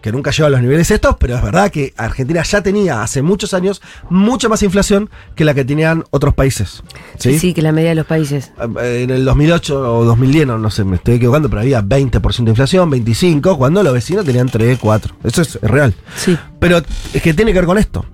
que 0.01 0.13
nunca 0.13 0.31
llegó 0.31 0.47
a 0.47 0.51
los 0.51 0.61
niveles 0.61 0.91
estos, 0.91 1.17
pero 1.19 1.37
es 1.37 1.43
verdad 1.43 1.71
que 1.71 1.93
Argentina 1.97 2.43
ya 2.43 2.63
tenía 2.63 3.03
hace 3.03 3.23
muchos 3.23 3.55
años 3.55 3.83
mucha 4.11 4.49
más 4.49 4.63
inflación 4.63 5.11
que 5.35 5.45
la 5.45 5.55
que 5.55 5.65
tenían 5.65 6.05
otros 6.11 6.35
países. 6.35 6.83
Sí, 7.19 7.33
¿sí? 7.33 7.39
sí, 7.39 7.55
que 7.55 7.63
la 7.63 7.73
media 7.73 7.91
de 7.91 7.95
los 7.97 8.07
países. 8.07 8.53
En 8.59 9.11
el 9.11 9.25
2008 9.25 9.99
o 9.99 10.05
2010, 10.05 10.47
no, 10.47 10.59
no 10.59 10.71
sé, 10.71 10.85
me 10.85 10.97
estoy 10.97 11.15
equivocando, 11.15 11.49
pero 11.49 11.63
había 11.63 11.83
20% 11.83 12.45
de 12.45 12.51
inflación, 12.51 12.91
25%, 12.91 13.57
cuando 13.57 13.83
los 13.83 13.93
vecinos 13.93 14.25
tenían 14.25 14.49
3, 14.49 14.79
4. 14.81 15.17
Eso 15.25 15.43
es 15.43 15.61
real. 15.63 15.95
Sí. 16.17 16.37
Pero 16.59 16.79
es 17.13 17.23
que 17.23 17.35
tiene 17.35 17.53
que 17.53 17.59
ver 17.59 17.67
con 17.67 17.79
esto. 17.79 18.05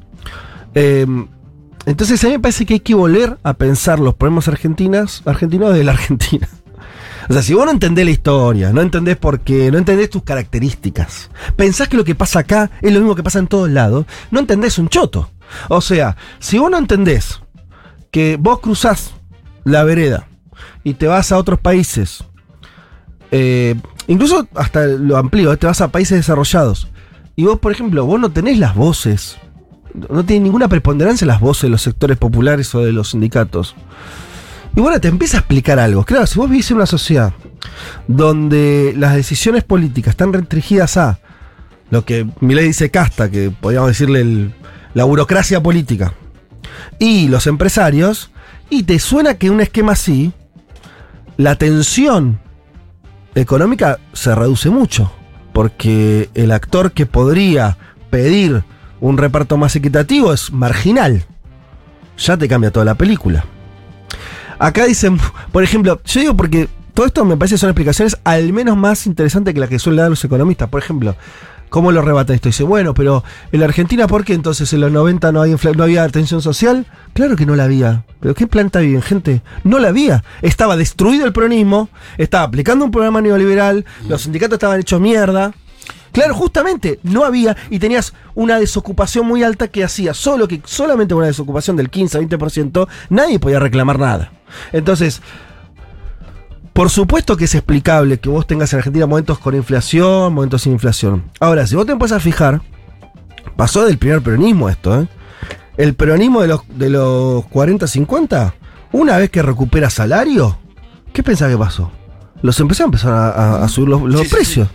Eh, 0.75 1.07
entonces 1.87 2.23
a 2.25 2.29
mí 2.29 2.33
me 2.35 2.41
parece 2.41 2.65
que 2.65 2.75
hay 2.75 2.81
que 2.81 2.95
volver 2.95 3.39
a 3.43 3.55
pensar 3.55 4.01
los 4.01 4.15
problemas 4.15 4.49
argentinas, 4.49 5.23
argentinos 5.27 5.75
de 5.75 5.85
la 5.85 5.93
Argentina. 5.93 6.49
O 7.29 7.33
sea, 7.33 7.43
si 7.43 7.55
vos 7.55 7.65
no 7.65 7.73
entendés 7.73 8.05
la 8.05 8.11
historia, 8.11 8.73
no 8.73 8.81
entendés 8.81 9.17
por 9.17 9.41
qué, 9.41 9.71
no 9.71 9.79
entendés 9.79 10.11
tus 10.11 10.23
características, 10.23 11.31
pensás 11.57 11.89
que 11.89 11.97
lo 11.97 12.05
que 12.05 12.15
pasa 12.15 12.41
acá 12.41 12.71
es 12.83 12.93
lo 12.93 13.01
mismo 13.01 13.15
que 13.15 13.23
pasa 13.23 13.39
en 13.39 13.47
todos 13.47 13.71
lados, 13.71 14.07
no 14.31 14.41
entendés 14.41 14.79
un 14.79 14.89
choto. 14.89 15.31
O 15.69 15.81
sea, 15.81 16.17
si 16.39 16.59
vos 16.59 16.71
no 16.71 16.79
entendés 16.79 17.41
que 18.11 18.37
vos 18.39 18.61
cruzás 18.61 19.13
la 19.65 19.85
vereda 19.85 20.29
y 20.83 20.95
te 20.95 21.07
vas 21.07 21.33
a 21.33 21.39
otros 21.39 21.59
países, 21.59 22.25
eh, 23.31 23.75
incluso 24.07 24.47
hasta 24.55 24.87
lo 24.87 25.17
amplío, 25.17 25.53
eh, 25.53 25.57
te 25.57 25.67
vas 25.67 25.81
a 25.81 25.89
países 25.89 26.19
desarrollados, 26.19 26.89
y 27.37 27.45
vos, 27.45 27.59
por 27.59 27.73
ejemplo, 27.73 28.05
vos 28.05 28.21
no 28.21 28.31
tenés 28.31 28.59
las 28.59 28.75
voces, 28.75 29.39
no 30.09 30.25
tiene 30.25 30.45
ninguna 30.45 30.69
preponderancia 30.69 31.27
las 31.27 31.41
voces 31.41 31.63
de 31.63 31.69
los 31.71 31.83
sectores 31.83 32.19
populares 32.19 32.75
o 32.75 32.81
de 32.81 32.93
los 32.93 33.11
sindicatos. 33.11 33.75
Y 34.77 34.81
bueno, 34.81 35.01
te 35.01 35.09
empieza 35.09 35.37
a 35.37 35.41
explicar 35.41 35.79
algo. 35.79 36.05
Claro, 36.05 36.27
si 36.27 36.39
vos 36.39 36.51
vivís 36.51 36.71
en 36.71 36.79
una 36.79 36.87
sociedad 36.87 37.33
donde 38.09 38.93
las 38.97 39.15
decisiones 39.15 39.65
políticas 39.65 40.13
están 40.13 40.33
restringidas 40.33 40.97
a 40.97 41.19
lo 41.91 42.05
que 42.05 42.27
Milei 42.41 42.67
dice 42.67 42.91
casta, 42.91 43.31
que 43.31 43.51
podríamos 43.51 43.91
decirle 43.91 44.51
la 44.95 45.05
burocracia 45.05 45.63
política, 45.63 46.15
y 46.99 47.29
los 47.29 47.47
empresarios, 47.47 48.31
y 48.69 48.83
te 48.83 48.99
suena 48.99 49.35
que 49.35 49.51
un 49.51 49.61
esquema 49.61 49.93
así, 49.93 50.33
la 51.37 51.57
tensión 51.57 52.41
económica 53.35 53.99
se 54.13 54.35
reduce 54.35 54.71
mucho, 54.71 55.13
porque 55.53 56.31
el 56.35 56.51
actor 56.51 56.93
que 56.93 57.07
podría 57.07 57.77
pedir 58.11 58.65
un 59.01 59.19
reparto 59.19 59.57
más 59.57 59.77
equitativo 59.77 60.33
es 60.33 60.53
marginal. 60.53 61.25
Ya 62.19 62.37
te 62.37 62.49
cambia 62.49 62.71
toda 62.71 62.87
la 62.87 62.95
película. 62.95 63.45
Acá 64.59 64.87
dicen, 64.87 65.19
por 65.53 65.63
ejemplo, 65.63 66.01
yo 66.05 66.21
digo 66.21 66.37
porque 66.37 66.69
todo 66.95 67.07
esto 67.07 67.25
me 67.25 67.37
parece 67.37 67.59
son 67.59 67.71
explicaciones 67.71 68.17
al 68.25 68.53
menos 68.53 68.77
más 68.77 69.07
interesantes 69.07 69.53
que 69.53 69.61
las 69.61 69.69
que 69.69 69.79
suelen 69.79 69.99
dar 69.99 70.11
los 70.11 70.25
economistas. 70.25 70.69
Por 70.69 70.81
ejemplo, 70.81 71.17
¿cómo 71.69 71.91
lo 71.91 72.03
rebata 72.03 72.35
esto? 72.35 72.49
Dice, 72.49 72.63
bueno, 72.63 72.95
pero 72.95 73.25
en 73.51 73.61
la 73.61 73.67
Argentina, 73.67 74.07
¿por 74.07 74.25
qué 74.25 74.33
entonces 74.33 74.73
en 74.73 74.81
los 74.81 74.93
90 74.93 75.33
no, 75.33 75.43
hay 75.43 75.57
no 75.77 75.83
había 75.83 76.09
tensión 76.09 76.41
social? 76.41 76.87
Claro 77.13 77.35
que 77.35 77.47
no 77.47 77.57
la 77.57 77.65
había. 77.65 78.05
¿Pero 78.21 78.35
qué 78.35 78.47
planta 78.47 78.79
viven, 78.79 79.03
gente? 79.03 79.43
No 79.65 79.81
la 79.81 79.89
había. 79.89 80.23
Estaba 80.41 80.77
destruido 80.77 81.27
el 81.27 81.33
peronismo, 81.33 81.89
estaba 82.17 82.45
aplicando 82.45 82.85
un 82.85 82.93
programa 82.93 83.21
neoliberal, 83.21 83.85
los 84.09 84.23
sindicatos 84.23 84.55
estaban 84.55 84.79
hechos 84.79 85.01
mierda. 85.01 85.53
Claro, 86.13 86.33
justamente, 86.37 87.01
no 87.03 87.25
había 87.25 87.57
y 87.71 87.81
tenías 87.81 88.15
una 88.37 88.61
desocupación 88.61 89.27
muy 89.27 89.43
alta 89.43 89.67
que 89.67 89.83
hacía 89.83 90.15
solo 90.15 90.47
que 90.47 90.63
solamente 90.65 91.13
una 91.13 91.27
desocupación 91.27 91.75
del 91.75 91.91
15-20%, 91.91 92.87
nadie 93.09 93.41
podía 93.41 93.59
reclamar 93.59 93.99
nada. 93.99 94.31
Entonces, 94.73 95.21
por 96.73 96.91
supuesto 96.91 97.37
que 97.37 97.45
es 97.45 97.55
explicable 97.55 98.19
que 98.19 98.29
vos 98.29 98.47
tengas 98.47 98.73
en 98.73 98.79
Argentina 98.81 99.07
momentos 99.07 99.39
con 99.39 99.55
inflación, 99.55 100.33
momentos 100.35 100.63
sin 100.63 100.73
inflación. 100.73 101.25
Ahora, 101.41 101.67
si 101.67 101.77
vos 101.77 101.87
te 101.87 101.93
empiezas 101.93 102.17
a 102.19 102.21
fijar, 102.21 102.63
pasó 103.57 103.85
del 103.85 103.99
primer 103.99 104.23
peronismo 104.23 104.69
esto, 104.69 105.01
¿eh? 105.03 105.09
El 105.77 105.95
peronismo 105.95 106.41
de 106.41 106.49
los, 106.49 106.61
de 106.69 106.89
los 106.91 107.45
40-50, 107.47 108.53
una 108.93 109.17
vez 109.19 109.31
que 109.31 109.43
recupera 109.43 109.91
salario, 109.91 110.59
¿qué 111.13 111.23
pensás 111.23 111.51
que 111.51 111.59
pasó? 111.59 111.91
Los 112.43 112.59
empresarios 112.61 112.89
empezaron 112.95 113.19
a, 113.19 113.29
a- 113.29 113.65
a 113.65 113.69
subir 113.69 113.89
los, 113.89 114.03
los 114.03 114.21
Sí, 114.21 114.27
sí, 114.29 114.35
precios. 114.35 114.69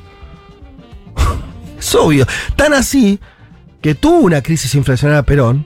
es 1.80 1.96
obvio. 1.96 2.26
Tan 2.56 2.74
así 2.74 3.20
que 3.82 3.96
tuvo 3.96 4.20
una 4.20 4.42
crisis 4.42 4.74
inflacionaria 4.76 5.24
Perón 5.24 5.66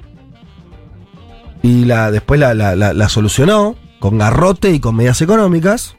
y 1.62 1.86
la, 1.86 2.12
después 2.12 2.39
la, 2.39 2.53
la- 2.53 2.75
la- 2.75 2.93
la 2.93 3.10
solucionó 3.10 3.75
con 4.04 4.18
garrote 4.18 4.70
y 4.70 4.82
con 4.82 4.98
medidas 4.98 5.22
económicas. 5.22 5.96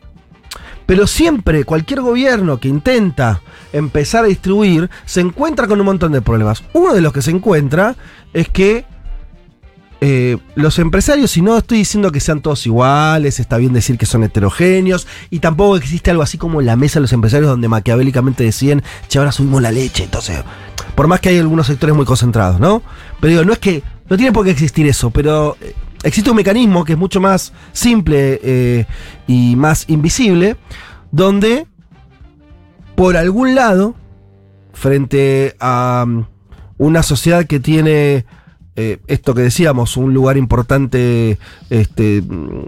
Pero 0.84 1.06
siempre, 1.06 1.64
cualquier 1.64 2.02
gobierno 2.02 2.60
que 2.60 2.68
intenta 2.68 3.40
empezar 3.72 4.26
a 4.26 4.28
distribuir, 4.28 4.90
se 5.06 5.22
encuentra 5.22 5.66
con 5.66 5.80
un 5.80 5.86
montón 5.86 6.12
de 6.12 6.20
problemas. 6.20 6.64
Uno 6.74 6.92
de 6.92 7.00
los 7.00 7.14
que 7.14 7.22
se 7.22 7.30
encuentra 7.30 7.96
es 8.34 8.50
que 8.50 8.84
eh, 10.02 10.36
los 10.54 10.78
empresarios, 10.78 11.34
y 11.38 11.40
no 11.40 11.56
estoy 11.56 11.78
diciendo 11.78 12.12
que 12.12 12.20
sean 12.20 12.42
todos 12.42 12.66
iguales, 12.66 13.40
está 13.40 13.56
bien 13.56 13.72
decir 13.72 13.96
que 13.96 14.04
son 14.04 14.22
heterogéneos, 14.22 15.06
y 15.30 15.38
tampoco 15.38 15.78
existe 15.78 16.10
algo 16.10 16.22
así 16.22 16.36
como 16.36 16.60
la 16.60 16.76
mesa 16.76 16.98
de 16.98 17.04
los 17.04 17.12
empresarios 17.14 17.48
donde 17.48 17.68
maquiavélicamente 17.68 18.44
deciden, 18.44 18.82
che, 19.08 19.18
ahora 19.18 19.32
subimos 19.32 19.62
la 19.62 19.72
leche, 19.72 20.04
entonces, 20.04 20.40
por 20.94 21.06
más 21.06 21.20
que 21.20 21.30
hay 21.30 21.38
algunos 21.38 21.68
sectores 21.68 21.96
muy 21.96 22.04
concentrados, 22.04 22.60
¿no? 22.60 22.82
Pero 23.18 23.30
digo, 23.30 23.44
no 23.46 23.54
es 23.54 23.58
que, 23.60 23.82
no 24.10 24.18
tiene 24.18 24.30
por 24.30 24.44
qué 24.44 24.50
existir 24.50 24.86
eso, 24.86 25.08
pero 25.08 25.56
eh, 25.62 25.74
existe 26.04 26.30
un 26.30 26.36
mecanismo 26.36 26.84
que 26.84 26.92
es 26.92 26.98
mucho 26.98 27.20
más 27.20 27.52
simple 27.72 28.40
eh, 28.42 28.86
y 29.26 29.56
más 29.56 29.86
invisible, 29.88 30.56
donde, 31.10 31.66
por 32.94 33.16
algún 33.16 33.54
lado, 33.54 33.94
frente 34.72 35.56
a 35.58 36.04
mm, 36.06 36.26
una 36.78 37.02
sociedad 37.02 37.46
que 37.46 37.58
tiene 37.58 38.26
eh, 38.76 38.98
esto 39.06 39.34
que 39.34 39.42
decíamos, 39.42 39.96
un 39.96 40.12
lugar 40.12 40.36
importante 40.36 41.38
este, 41.70 42.22
mm, 42.22 42.60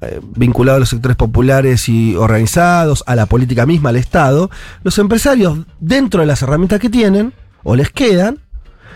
eh, 0.00 0.20
vinculado 0.36 0.76
a 0.76 0.80
los 0.80 0.88
sectores 0.88 1.16
populares 1.16 1.88
y 1.88 2.16
organizados, 2.16 3.04
a 3.06 3.14
la 3.14 3.26
política 3.26 3.66
misma, 3.66 3.90
al 3.90 3.96
Estado, 3.96 4.50
los 4.82 4.98
empresarios, 4.98 5.58
dentro 5.78 6.20
de 6.20 6.26
las 6.26 6.42
herramientas 6.42 6.80
que 6.80 6.90
tienen, 6.90 7.34
o 7.62 7.76
les 7.76 7.90
quedan, 7.90 8.38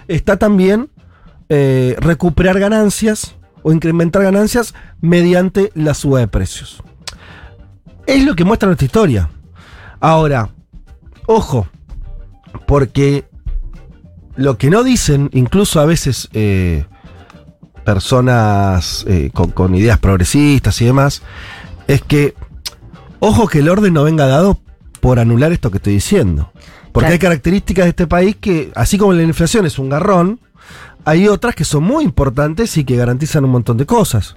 está 0.09 0.37
también 0.37 0.91
recuperar 2.01 2.59
ganancias 2.59 3.37
o 3.65 3.73
incrementar 3.73 4.23
ganancias 4.23 4.75
mediante 5.01 5.73
la 5.75 5.95
suba 5.95 6.21
de 6.21 6.29
precios. 6.29 6.81
Es 8.07 8.23
lo 8.25 8.37
que 8.37 8.45
muestra 8.45 8.69
nuestra 8.69 8.85
historia. 8.87 9.31
Ahora, 9.99 10.51
ojo, 11.27 11.67
porque 12.67 13.25
lo 14.37 14.59
que 14.59 14.71
no 14.71 14.85
dicen, 14.85 15.31
incluso 15.33 15.81
a 15.81 15.87
veces 15.87 16.29
eh, 16.35 16.85
personas 17.85 19.05
eh, 19.09 19.31
con, 19.33 19.51
con 19.51 19.75
ideas 19.75 19.99
progresistas 19.99 20.81
y 20.83 20.85
demás, 20.85 21.23
es 21.89 22.03
que, 22.03 22.35
ojo 23.21 23.47
que 23.49 23.61
el 23.61 23.69
orden 23.69 23.95
no 23.95 24.05
venga 24.05 24.27
dado 24.27 24.61
por 25.01 25.19
anular 25.19 25.53
esto 25.53 25.71
que 25.71 25.79
estoy 25.79 25.95
diciendo. 25.95 26.51
Porque 26.93 27.07
Claro. 27.07 27.13
hay 27.13 27.19
características 27.19 27.85
de 27.87 27.89
este 27.91 28.07
país 28.07 28.37
que, 28.41 28.71
así 28.75 28.99
como 28.99 29.13
la 29.15 29.23
inflación 29.23 29.67
es 29.67 29.79
un 29.79 29.89
garrón, 29.89 30.39
hay 31.05 31.29
otras 31.29 31.55
que 31.55 31.65
son 31.65 31.85
muy 31.85 32.05
importantes 32.05 32.77
y 32.77 32.85
que 32.85 32.97
garantizan 32.97 33.45
un 33.45 33.51
montón 33.51 33.77
de 33.77 33.87
cosas. 33.87 34.37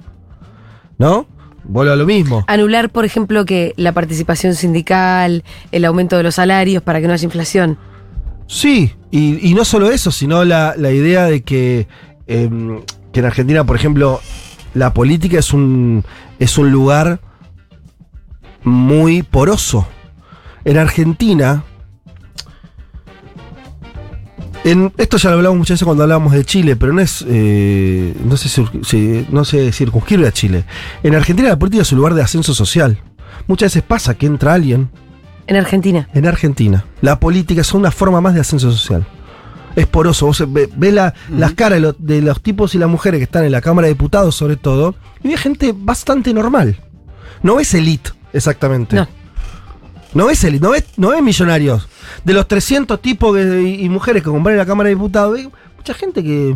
¿No? 0.97 1.27
Vuelvo 1.63 1.93
a 1.93 1.95
lo 1.95 2.05
mismo. 2.05 2.43
Anular, 2.47 2.89
por 2.89 3.05
ejemplo, 3.05 3.45
que 3.45 3.73
la 3.75 3.91
participación 3.91 4.55
sindical, 4.55 5.43
el 5.71 5.85
aumento 5.85 6.17
de 6.17 6.23
los 6.23 6.35
salarios 6.35 6.81
para 6.81 7.01
que 7.01 7.07
no 7.07 7.13
haya 7.13 7.25
inflación. 7.25 7.77
Sí, 8.47 8.93
y, 9.11 9.49
y 9.49 9.53
no 9.53 9.65
solo 9.65 9.91
eso, 9.91 10.11
sino 10.11 10.45
la, 10.45 10.75
la 10.77 10.91
idea 10.91 11.25
de 11.25 11.41
que, 11.41 11.87
em, 12.27 12.81
que 13.11 13.19
en 13.19 13.25
Argentina, 13.25 13.65
por 13.65 13.75
ejemplo, 13.75 14.21
la 14.73 14.93
política 14.93 15.39
es 15.39 15.53
un, 15.53 16.05
es 16.39 16.57
un 16.57 16.71
lugar 16.71 17.19
muy 18.63 19.23
poroso. 19.23 19.87
En 20.63 20.77
Argentina, 20.77 21.63
en, 24.63 24.91
esto 24.97 25.17
ya 25.17 25.29
lo 25.29 25.37
hablamos 25.37 25.57
muchas 25.59 25.75
veces 25.75 25.85
cuando 25.85 26.03
hablábamos 26.03 26.33
de 26.33 26.43
Chile, 26.45 26.75
pero 26.75 26.93
no 26.93 27.01
es, 27.01 27.23
eh, 27.27 28.13
no, 28.25 28.35
se, 28.37 28.49
se- 28.49 29.25
no 29.29 29.45
se 29.45 29.71
circunscribe 29.71 30.27
a 30.27 30.31
Chile. 30.31 30.65
En 31.03 31.15
Argentina 31.15 31.49
la 31.49 31.59
política 31.59 31.83
es 31.83 31.91
un 31.91 31.99
lugar 31.99 32.13
de 32.13 32.21
ascenso 32.23 32.53
social. 32.53 32.97
Muchas 33.47 33.67
veces 33.73 33.83
pasa 33.83 34.15
que 34.15 34.25
entra 34.25 34.53
alguien 34.53 34.89
En 35.47 35.55
Argentina. 35.55 36.09
en 36.13 36.25
Argentina, 36.27 36.85
la 37.01 37.19
política 37.19 37.61
es 37.61 37.73
una 37.73 37.91
forma 37.91 38.19
más 38.21 38.33
de 38.33 38.41
ascenso 38.41 38.71
social. 38.71 39.05
Es 39.75 39.85
poroso. 39.85 40.25
Vos 40.25 40.43
ve- 40.51 40.69
ves 40.75 40.93
la- 40.93 41.13
las 41.29 41.53
caras 41.53 41.77
de 41.77 41.79
los, 41.81 41.95
de 41.99 42.21
los 42.21 42.41
tipos 42.41 42.73
y 42.75 42.77
las 42.79 42.89
mujeres 42.89 43.19
que 43.19 43.25
están 43.25 43.43
en 43.45 43.51
la 43.51 43.61
Cámara 43.61 43.87
de 43.87 43.93
Diputados, 43.93 44.35
sobre 44.35 44.55
todo, 44.57 44.95
y 45.23 45.29
ves 45.29 45.39
gente 45.39 45.73
bastante 45.77 46.33
normal. 46.33 46.77
No 47.43 47.55
ves 47.57 47.73
elite, 47.75 48.09
exactamente. 48.33 48.95
No. 48.95 49.07
No 50.13 50.25
ves 50.27 50.43
elite, 50.43 50.63
no 50.63 50.71
ves, 50.71 50.85
no 50.97 51.09
ves 51.09 51.21
millonarios. 51.21 51.87
De 52.23 52.33
los 52.33 52.47
300 52.47 53.01
tipos 53.01 53.35
que- 53.35 53.61
y, 53.61 53.85
y 53.85 53.89
mujeres 53.89 54.23
que 54.23 54.29
componen 54.29 54.57
la 54.57 54.65
Cámara 54.65 54.89
de 54.89 54.95
Diputados, 54.95 55.39
mucha 55.77 55.93
gente 55.93 56.23
que. 56.23 56.55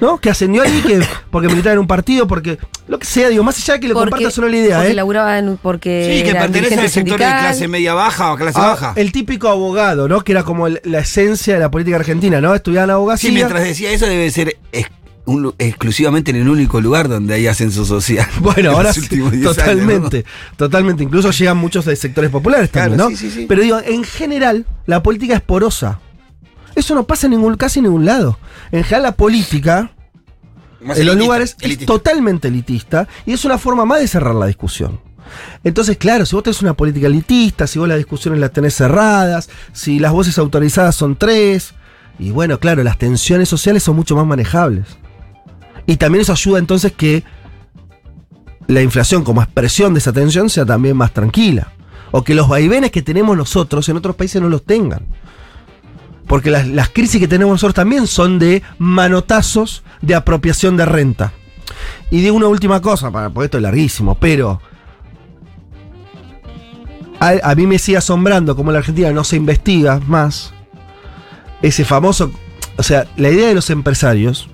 ¿No? 0.00 0.18
Que 0.18 0.30
ascendió 0.30 0.62
ahí 0.62 0.82
que, 0.84 1.00
porque 1.30 1.48
militaba 1.48 1.74
en 1.74 1.78
un 1.78 1.86
partido, 1.86 2.26
porque. 2.26 2.58
Lo 2.88 2.98
que 2.98 3.06
sea, 3.06 3.28
digo, 3.28 3.44
más 3.44 3.56
allá 3.58 3.74
de 3.74 3.80
que 3.80 3.88
lo 3.88 3.94
compartas 3.94 4.36
o 4.36 4.40
no 4.42 4.48
la 4.48 4.56
idea, 4.56 4.76
porque 4.78 4.90
¿eh? 4.90 4.94
laburaban, 4.94 5.58
porque 5.62 6.18
Sí, 6.18 6.28
que 6.28 6.34
pertenece 6.36 6.74
al 6.78 6.88
sector 6.90 7.18
de 7.18 7.24
clase 7.24 7.68
media 7.68 7.94
baja 7.94 8.32
o 8.32 8.36
clase 8.36 8.58
Ah, 8.60 8.66
baja. 8.70 8.92
El 8.96 9.12
típico 9.12 9.48
abogado, 9.48 10.08
¿no? 10.08 10.22
Que 10.22 10.32
era 10.32 10.42
como 10.42 10.66
el- 10.66 10.80
la 10.84 10.98
esencia 10.98 11.54
de 11.54 11.60
la 11.60 11.70
política 11.70 11.96
argentina, 11.96 12.40
¿no? 12.40 12.54
Estudiaban 12.54 12.90
abogacía. 12.90 13.30
Sí, 13.30 13.34
mientras 13.34 13.62
decía 13.62 13.92
eso 13.92 14.06
debe 14.06 14.30
ser 14.32 14.56
un 15.24 15.54
exclusivamente 15.58 16.30
en 16.30 16.38
el 16.38 16.48
único 16.48 16.80
lugar 16.80 17.08
donde 17.08 17.34
hay 17.34 17.46
ascenso 17.46 17.84
social. 17.84 18.26
Bueno, 18.40 18.70
En 18.70 18.74
ahora 18.76 18.88
los 18.88 18.94
sí, 18.96 19.00
últimos 19.02 19.32
10 19.32 19.44
años, 19.44 19.56
totalmente, 19.56 20.24
totalmente. 20.56 21.02
Incluso 21.04 21.30
llegan 21.30 21.56
muchos 21.56 21.84
de 21.84 21.96
sectores 21.96 22.30
populares 22.30 22.70
Claro, 22.70 22.96
también, 22.96 23.10
¿no? 23.10 23.16
sí, 23.16 23.28
sí, 23.28 23.30
sí. 23.30 23.46
Pero 23.48 23.62
digo, 23.62 23.80
en 23.84 24.04
general, 24.04 24.66
la 24.86 25.02
política 25.02 25.34
es 25.34 25.40
porosa. 25.40 26.00
Eso 26.74 26.94
no 26.94 27.04
pasa 27.04 27.26
en 27.26 27.32
ningún, 27.32 27.56
casi 27.56 27.78
en 27.80 27.84
ningún 27.84 28.04
lado. 28.04 28.38
En 28.70 28.82
general, 28.82 29.02
la 29.02 29.16
política. 29.16 29.92
Más 30.80 30.98
en 30.98 31.06
los 31.06 31.14
elitista, 31.14 31.14
lugares, 31.14 31.56
es 31.60 31.86
totalmente 31.86 32.48
elitista 32.48 33.06
y 33.24 33.32
es 33.32 33.44
una 33.44 33.56
forma 33.58 33.84
más 33.84 34.00
de 34.00 34.08
cerrar 34.08 34.34
la 34.34 34.46
discusión. 34.46 34.98
Entonces, 35.62 35.96
claro, 35.96 36.26
si 36.26 36.34
vos 36.34 36.42
tenés 36.42 36.60
una 36.62 36.74
política 36.74 37.06
elitista, 37.06 37.66
si 37.68 37.78
vos 37.78 37.86
las 37.86 37.98
discusiones 37.98 38.40
las 38.40 38.52
tenés 38.52 38.74
cerradas, 38.74 39.48
si 39.72 39.98
las 40.00 40.10
voces 40.12 40.38
autorizadas 40.38 40.96
son 40.96 41.16
tres, 41.16 41.74
y 42.18 42.30
bueno, 42.30 42.58
claro, 42.58 42.82
las 42.82 42.98
tensiones 42.98 43.48
sociales 43.48 43.82
son 43.82 43.96
mucho 43.96 44.16
más 44.16 44.26
manejables. 44.26 44.86
Y 45.86 45.96
también 45.96 46.22
eso 46.22 46.32
ayuda 46.32 46.58
entonces 46.58 46.92
que 46.92 47.24
la 48.68 48.82
inflación 48.82 49.24
como 49.24 49.42
expresión 49.42 49.94
de 49.94 49.98
esa 49.98 50.12
tensión 50.12 50.48
sea 50.48 50.64
también 50.64 50.96
más 50.96 51.12
tranquila. 51.12 51.72
O 52.10 52.22
que 52.22 52.34
los 52.34 52.48
vaivenes 52.48 52.90
que 52.90 53.02
tenemos 53.02 53.36
nosotros 53.36 53.88
en 53.88 53.96
otros 53.96 54.16
países 54.16 54.40
no 54.40 54.48
los 54.48 54.64
tengan. 54.64 55.06
Porque 56.26 56.50
las, 56.50 56.66
las 56.68 56.88
crisis 56.90 57.20
que 57.20 57.28
tenemos 57.28 57.52
nosotros 57.52 57.74
también 57.74 58.06
son 58.06 58.38
de 58.38 58.62
manotazos 58.78 59.82
de 60.00 60.14
apropiación 60.14 60.76
de 60.76 60.86
renta. 60.86 61.32
Y 62.10 62.20
digo 62.20 62.36
una 62.36 62.48
última 62.48 62.80
cosa, 62.80 63.10
porque 63.10 63.46
esto 63.46 63.56
es 63.56 63.62
larguísimo, 63.62 64.14
pero 64.14 64.60
a, 67.18 67.32
a 67.42 67.54
mí 67.54 67.66
me 67.66 67.78
sigue 67.78 67.98
asombrando 67.98 68.54
cómo 68.54 68.70
la 68.70 68.78
Argentina 68.78 69.10
no 69.12 69.24
se 69.24 69.36
investiga 69.36 70.00
más 70.06 70.52
ese 71.62 71.84
famoso, 71.84 72.30
o 72.76 72.82
sea, 72.82 73.06
la 73.16 73.30
idea 73.30 73.48
de 73.48 73.54
los 73.54 73.70
empresarios, 73.70 74.48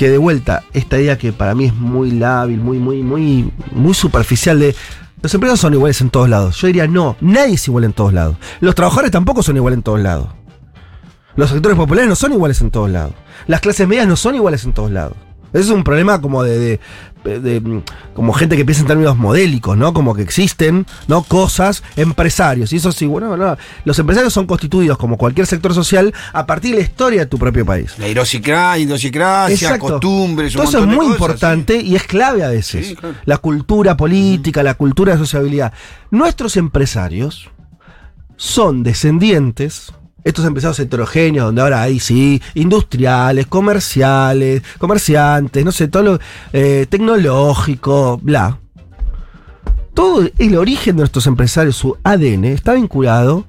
que 0.00 0.08
de 0.08 0.16
vuelta, 0.16 0.64
esta 0.72 0.98
idea 0.98 1.18
que 1.18 1.30
para 1.30 1.54
mí 1.54 1.66
es 1.66 1.74
muy 1.74 2.10
lábil, 2.10 2.58
muy, 2.58 2.78
muy, 2.78 3.02
muy, 3.02 3.52
muy 3.72 3.92
superficial 3.92 4.58
de... 4.58 4.74
Los 5.20 5.34
empresarios 5.34 5.60
son 5.60 5.74
iguales 5.74 6.00
en 6.00 6.08
todos 6.08 6.26
lados. 6.26 6.56
Yo 6.56 6.68
diría, 6.68 6.86
no, 6.86 7.18
nadie 7.20 7.56
es 7.56 7.68
igual 7.68 7.84
en 7.84 7.92
todos 7.92 8.14
lados. 8.14 8.38
Los 8.60 8.74
trabajadores 8.74 9.10
tampoco 9.10 9.42
son 9.42 9.58
iguales 9.58 9.76
en 9.76 9.82
todos 9.82 10.00
lados. 10.00 10.28
Los 11.36 11.50
sectores 11.50 11.76
populares 11.76 12.08
no 12.08 12.16
son 12.16 12.32
iguales 12.32 12.62
en 12.62 12.70
todos 12.70 12.88
lados. 12.88 13.12
Las 13.46 13.60
clases 13.60 13.86
medias 13.86 14.08
no 14.08 14.16
son 14.16 14.36
iguales 14.36 14.64
en 14.64 14.72
todos 14.72 14.90
lados. 14.90 15.18
Ese 15.52 15.64
es 15.64 15.70
un 15.70 15.82
problema 15.84 16.20
como 16.20 16.42
de, 16.42 16.78
de- 17.24 17.40
de- 17.40 17.60
mm, 17.60 17.82
como 18.14 18.32
gente 18.32 18.56
que 18.56 18.64
piensa 18.64 18.82
en 18.82 18.88
términos 18.88 19.16
modélicos, 19.16 19.76
¿no? 19.76 19.92
Como 19.92 20.14
que 20.14 20.22
existen, 20.22 20.86
¿no? 21.08 21.22
Cosas, 21.22 21.82
empresarios. 21.96 22.72
Y 22.72 22.76
eso 22.76 22.92
sí, 22.92 23.06
bueno, 23.06 23.36
no. 23.36 23.56
Los 23.84 23.98
empresarios 23.98 24.32
son 24.32 24.46
constituidos 24.46 24.96
como 24.96 25.16
cualquier 25.18 25.46
sector 25.46 25.74
social 25.74 26.14
a 26.32 26.46
partir 26.46 26.70
de 26.72 26.78
la 26.78 26.82
historia 26.84 27.20
de 27.20 27.26
tu 27.26 27.38
propio 27.38 27.66
país. 27.66 27.98
La 27.98 28.08
idiosincrasia, 28.08 29.78
costumbres, 29.78 30.54
un 30.54 30.60
Todo 30.60 30.68
eso 30.68 30.78
es 30.80 30.86
muy 30.86 30.96
cosas, 30.98 31.12
importante 31.12 31.76
y 31.80 31.94
es 31.96 32.04
clave 32.04 32.42
a 32.44 32.48
veces. 32.48 32.86
Sí, 32.88 32.96
claro. 32.96 33.16
La 33.24 33.38
cultura 33.38 33.96
política, 33.96 34.62
la 34.62 34.74
cultura 34.74 35.12
de 35.12 35.18
sociabilidad. 35.18 35.72
Nuestros 36.10 36.56
empresarios 36.56 37.50
son 38.36 38.82
descendientes, 38.82 39.92
estos 40.24 40.44
empresarios 40.44 40.78
heterogéneos, 40.78 41.46
donde 41.46 41.62
ahora 41.62 41.82
hay, 41.82 42.00
sí, 42.00 42.42
industriales, 42.54 43.46
comerciales, 43.46 44.62
comerciantes, 44.78 45.64
no 45.64 45.72
sé, 45.72 45.88
todo 45.88 46.02
lo 46.02 46.20
eh, 46.52 46.86
tecnológico, 46.88 48.18
bla. 48.22 48.58
Todo 49.94 50.28
el 50.38 50.56
origen 50.56 50.96
de 50.96 51.00
nuestros 51.00 51.26
empresarios, 51.26 51.76
su 51.76 51.96
ADN, 52.02 52.44
está 52.44 52.74
vinculado 52.74 53.44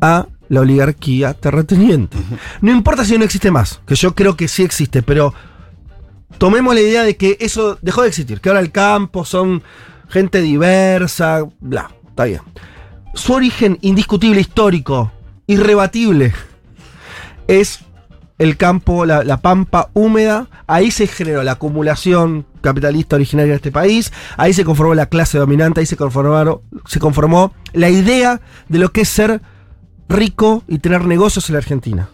a 0.00 0.26
la 0.48 0.60
oligarquía 0.60 1.34
terrateniente. 1.34 2.16
No 2.60 2.70
importa 2.70 3.04
si 3.04 3.18
no 3.18 3.24
existe 3.24 3.50
más, 3.50 3.80
que 3.86 3.94
yo 3.94 4.14
creo 4.14 4.36
que 4.36 4.48
sí 4.48 4.62
existe, 4.62 5.02
pero 5.02 5.34
tomemos 6.38 6.74
la 6.74 6.80
idea 6.80 7.02
de 7.02 7.16
que 7.16 7.36
eso 7.40 7.78
dejó 7.82 8.02
de 8.02 8.08
existir, 8.08 8.40
que 8.40 8.48
ahora 8.48 8.60
el 8.60 8.70
campo 8.70 9.24
son 9.24 9.62
gente 10.08 10.40
diversa, 10.40 11.44
bla, 11.60 11.90
está 12.08 12.24
bien. 12.24 12.42
Su 13.14 13.32
origen 13.32 13.78
indiscutible, 13.80 14.40
histórico, 14.40 15.10
irrebatible, 15.46 16.32
es 17.48 17.80
el 18.38 18.56
campo, 18.56 19.06
la, 19.06 19.24
la 19.24 19.40
pampa 19.40 19.88
húmeda, 19.94 20.48
ahí 20.66 20.90
se 20.90 21.06
generó 21.06 21.42
la 21.42 21.52
acumulación 21.52 22.44
capitalista 22.60 23.16
originaria 23.16 23.52
de 23.52 23.56
este 23.56 23.72
país, 23.72 24.12
ahí 24.36 24.52
se 24.52 24.64
conformó 24.64 24.94
la 24.94 25.06
clase 25.06 25.38
dominante, 25.38 25.80
ahí 25.80 25.86
se 25.86 25.96
conformaron, 25.96 26.60
se 26.86 26.98
conformó 26.98 27.54
la 27.72 27.88
idea 27.88 28.40
de 28.68 28.78
lo 28.78 28.92
que 28.92 29.02
es 29.02 29.08
ser 29.08 29.40
rico 30.08 30.64
y 30.68 30.78
tener 30.78 31.04
negocios 31.06 31.48
en 31.48 31.54
la 31.54 31.58
Argentina. 31.58 32.08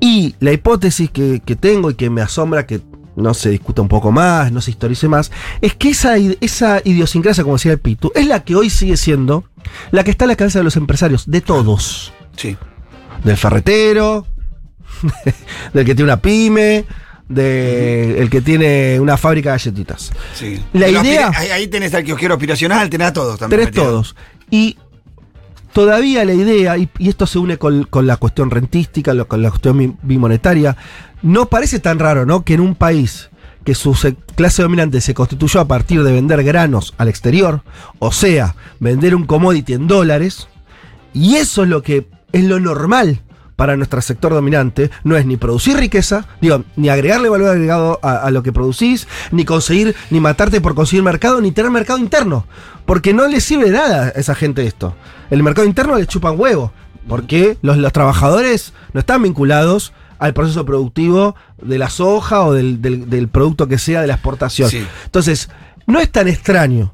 Y 0.00 0.34
la 0.40 0.52
hipótesis 0.52 1.10
que, 1.10 1.40
que 1.44 1.56
tengo 1.56 1.90
y 1.90 1.94
que 1.94 2.10
me 2.10 2.22
asombra 2.22 2.66
que 2.66 2.80
no 3.16 3.34
se 3.34 3.50
discuta 3.50 3.82
un 3.82 3.88
poco 3.88 4.12
más, 4.12 4.50
no 4.52 4.60
se 4.60 4.70
historice 4.70 5.08
más, 5.08 5.30
es 5.60 5.74
que 5.74 5.90
esa, 5.90 6.16
esa 6.16 6.80
idiosincrasia, 6.84 7.44
como 7.44 7.56
decía 7.56 7.72
el 7.72 7.78
Pitu, 7.78 8.10
es 8.14 8.26
la 8.26 8.44
que 8.44 8.56
hoy 8.56 8.70
sigue 8.70 8.96
siendo 8.96 9.44
la 9.90 10.04
que 10.04 10.10
está 10.10 10.24
en 10.24 10.28
la 10.30 10.36
cabeza 10.36 10.58
de 10.60 10.64
los 10.64 10.76
empresarios, 10.76 11.30
de 11.30 11.40
todos. 11.40 12.12
Sí. 12.36 12.56
Del 13.24 13.36
ferretero, 13.36 14.26
del 15.74 15.84
que 15.84 15.94
tiene 15.94 16.04
una 16.12 16.20
pyme, 16.20 16.84
del 17.28 18.28
que 18.30 18.40
tiene 18.40 18.98
una 19.00 19.16
fábrica 19.16 19.50
de 19.50 19.54
galletitas. 19.58 20.10
sí. 20.34 20.60
La 20.72 20.86
Pero 20.86 21.02
idea- 21.04 21.30
Ahí, 21.34 21.50
ahí 21.50 21.66
tenés 21.68 21.94
al 21.94 22.04
kiosquero 22.04 22.34
aspiracional, 22.34 22.90
tenés 22.90 23.08
a 23.08 23.12
todos 23.12 23.38
también. 23.38 23.60
Tenés 23.60 23.74
metido. 23.74 23.84
todos. 23.92 24.16
Y 24.50 24.76
todavía 25.72 26.24
la 26.24 26.34
idea, 26.34 26.76
y, 26.76 26.88
y 26.98 27.08
esto 27.08 27.26
se 27.26 27.38
une 27.38 27.56
con, 27.56 27.84
con 27.84 28.06
la 28.06 28.16
cuestión 28.16 28.50
rentística, 28.50 29.14
lo- 29.14 29.28
con 29.28 29.42
la 29.42 29.50
cuestión 29.50 29.78
bi- 29.78 29.94
bimonetaria, 30.02 30.76
no 31.22 31.46
parece 31.46 31.78
tan 31.78 31.98
raro, 31.98 32.26
¿no? 32.26 32.44
Que 32.44 32.54
en 32.54 32.60
un 32.60 32.74
país 32.74 33.29
que 33.64 33.74
su 33.74 33.94
se- 33.94 34.16
clase 34.36 34.62
dominante 34.62 35.00
se 35.00 35.14
constituyó 35.14 35.60
a 35.60 35.68
partir 35.68 36.02
de 36.02 36.12
vender 36.12 36.42
granos 36.42 36.94
al 36.98 37.08
exterior, 37.08 37.62
o 37.98 38.12
sea, 38.12 38.54
vender 38.78 39.14
un 39.14 39.26
commodity 39.26 39.74
en 39.74 39.86
dólares, 39.86 40.48
y 41.12 41.36
eso 41.36 41.62
es 41.64 41.68
lo 41.68 41.82
que 41.82 42.08
es 42.32 42.44
lo 42.44 42.60
normal 42.60 43.20
para 43.56 43.76
nuestro 43.76 44.00
sector 44.00 44.32
dominante, 44.32 44.90
no 45.04 45.18
es 45.18 45.26
ni 45.26 45.36
producir 45.36 45.76
riqueza, 45.76 46.26
digo, 46.40 46.64
ni 46.76 46.88
agregarle 46.88 47.28
valor 47.28 47.50
agregado 47.50 47.98
a, 48.02 48.30
lo 48.30 48.42
que 48.42 48.52
producís, 48.54 49.06
ni 49.32 49.44
conseguir, 49.44 49.94
ni 50.08 50.18
matarte 50.18 50.62
por 50.62 50.74
conseguir 50.74 51.02
mercado, 51.02 51.42
ni 51.42 51.52
tener 51.52 51.70
mercado 51.70 51.98
interno. 51.98 52.46
Porque 52.86 53.12
no 53.12 53.28
le 53.28 53.42
sirve 53.42 53.68
nada 53.70 54.06
a 54.06 54.08
esa 54.18 54.34
gente 54.34 54.66
esto. 54.66 54.96
El 55.30 55.42
mercado 55.42 55.66
interno 55.66 55.98
le 55.98 56.06
chupan 56.06 56.40
huevo. 56.40 56.72
Porque 57.06 57.58
los 57.60 57.92
trabajadores 57.92 58.72
no 58.94 59.00
están 59.00 59.22
vinculados 59.24 59.92
al 60.20 60.32
proceso 60.34 60.64
productivo 60.64 61.34
de 61.60 61.78
la 61.78 61.90
soja 61.90 62.42
o 62.42 62.52
del, 62.52 62.80
del- 62.80 63.10
del 63.10 63.26
producto 63.28 63.66
que 63.66 63.78
sea 63.78 64.00
de 64.02 64.06
la 64.06 64.14
exportación. 64.14 64.70
Sí. 64.70 64.86
Entonces, 65.06 65.48
no 65.86 65.98
es 65.98 66.10
tan 66.12 66.28
extraño 66.28 66.92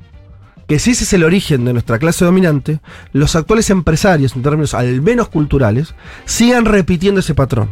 que 0.67 0.79
si 0.79 0.93
ese 0.93 1.05
es 1.05 1.13
el 1.13 1.23
origen 1.25 1.65
de 1.65 1.73
nuestra 1.75 1.99
clase 1.99 2.25
dominante, 2.25 2.81
los 3.13 3.37
actuales 3.37 3.69
empresarios, 3.71 4.35
en 4.35 4.43
términos 4.43 4.73
al 4.75 5.03
menos 5.03 5.29
culturales, 5.29 5.95
sigan 6.25 6.65
repitiendo 6.65 7.21
ese 7.21 7.35
patrón. 7.35 7.69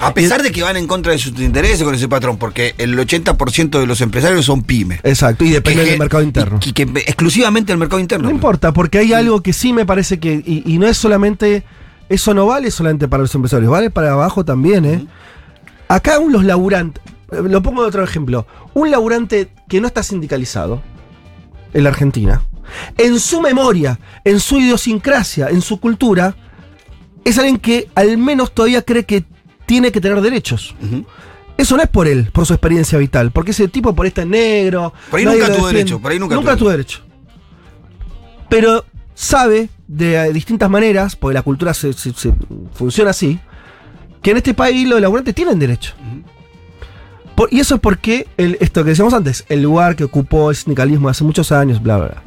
A 0.00 0.14
pesar 0.14 0.42
de 0.42 0.50
que 0.50 0.62
van 0.62 0.76
en 0.76 0.86
contra 0.86 1.12
de 1.12 1.18
sus 1.18 1.38
intereses 1.40 1.82
con 1.82 1.94
ese 1.94 2.08
patrón, 2.08 2.38
porque 2.38 2.74
el 2.78 2.96
80% 2.98 3.78
de 3.80 3.86
los 3.86 4.00
empresarios 4.00 4.46
son 4.46 4.62
pymes. 4.62 5.00
Exacto, 5.02 5.44
y 5.44 5.50
depende 5.50 5.84
del 5.84 5.98
mercado 5.98 6.22
interno. 6.22 6.58
Y, 6.64 6.72
que 6.72 6.82
exclusivamente 6.82 7.72
el 7.72 7.78
mercado 7.78 8.00
interno. 8.00 8.28
No 8.28 8.34
importa, 8.34 8.72
porque 8.72 8.98
hay 8.98 9.12
algo 9.12 9.42
que 9.42 9.52
sí 9.52 9.72
me 9.72 9.84
parece 9.84 10.18
que. 10.18 10.42
Y, 10.46 10.62
y 10.64 10.78
no 10.78 10.86
es 10.86 10.96
solamente. 10.96 11.64
Eso 12.10 12.34
no 12.34 12.44
vale 12.46 12.70
solamente 12.70 13.08
para 13.08 13.22
los 13.22 13.34
empresarios, 13.34 13.70
vale 13.70 13.88
para 13.88 14.12
abajo 14.12 14.44
también, 14.44 14.84
¿eh? 14.84 15.06
Acá 15.88 16.18
un- 16.18 16.32
los 16.32 16.44
laburantes. 16.44 17.02
eh, 17.32 17.40
Lo 17.42 17.62
pongo 17.62 17.82
de 17.82 17.88
otro 17.88 18.04
ejemplo. 18.04 18.46
Un 18.74 18.90
laburante 18.90 19.48
que 19.68 19.80
no 19.80 19.86
está 19.86 20.02
sindicalizado 20.02 20.82
en 21.72 21.84
la 21.84 21.90
Argentina, 21.90 22.42
en 22.98 23.18
su 23.20 23.40
memoria, 23.40 23.98
en 24.24 24.40
su 24.40 24.58
idiosincrasia, 24.58 25.48
en 25.48 25.62
su 25.62 25.78
cultura, 25.80 26.34
es 27.24 27.38
alguien 27.38 27.58
que 27.58 27.88
al 27.94 28.18
menos 28.18 28.52
todavía 28.52 28.82
cree 28.82 29.04
que 29.04 29.24
tiene 29.66 29.92
que 29.92 30.00
tener 30.00 30.20
derechos. 30.20 30.74
Eso 31.56 31.76
no 31.76 31.82
es 31.84 31.88
por 31.88 32.08
él, 32.08 32.30
por 32.32 32.44
su 32.46 32.54
experiencia 32.54 32.98
vital, 32.98 33.30
porque 33.30 33.52
ese 33.52 33.68
tipo 33.68 33.94
por 33.94 34.04
ahí 34.04 34.08
está 34.08 34.22
en 34.22 34.30
negro. 34.30 34.92
Por 35.10 35.20
ahí 35.20 35.24
nunca 35.26 35.46
tuvo 35.54 35.66
derecho, 35.68 36.00
por 36.00 36.10
ahí 36.10 36.18
nunca 36.18 36.34
nunca 36.34 36.56
tuvo 36.56 36.70
derecho. 36.70 37.00
Pero 38.48 38.84
sabe 39.22 39.68
de 39.86 40.14
eh, 40.16 40.32
distintas 40.32 40.70
maneras, 40.70 41.14
porque 41.14 41.34
la 41.34 41.42
cultura 41.42 41.74
se, 41.74 41.92
se- 41.92 42.14
se- 42.14 42.32
funciona 42.72 43.10
así, 43.10 43.38
que 44.22 44.30
en 44.30 44.38
este 44.38 44.54
país 44.54 44.88
los 44.88 44.98
laburantes 44.98 45.34
tienen 45.34 45.58
derecho. 45.58 45.92
Por- 47.34 47.52
y 47.52 47.60
eso 47.60 47.74
es 47.74 47.80
porque 47.82 48.26
el- 48.38 48.56
esto 48.60 48.82
que 48.82 48.90
decíamos 48.90 49.12
antes, 49.12 49.44
el 49.50 49.62
lugar 49.62 49.94
que 49.94 50.04
ocupó 50.04 50.48
el 50.50 50.56
sindicalismo 50.56 51.10
hace 51.10 51.22
muchos 51.24 51.52
años, 51.52 51.82
bla, 51.82 51.98
bla, 51.98 52.06
bla. 52.08 52.22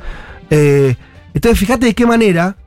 Eh, 0.52 0.96
entonces, 1.34 1.58
fíjate 1.60 1.88
de 1.88 1.96
qué 1.96 2.06
manera 2.06 2.58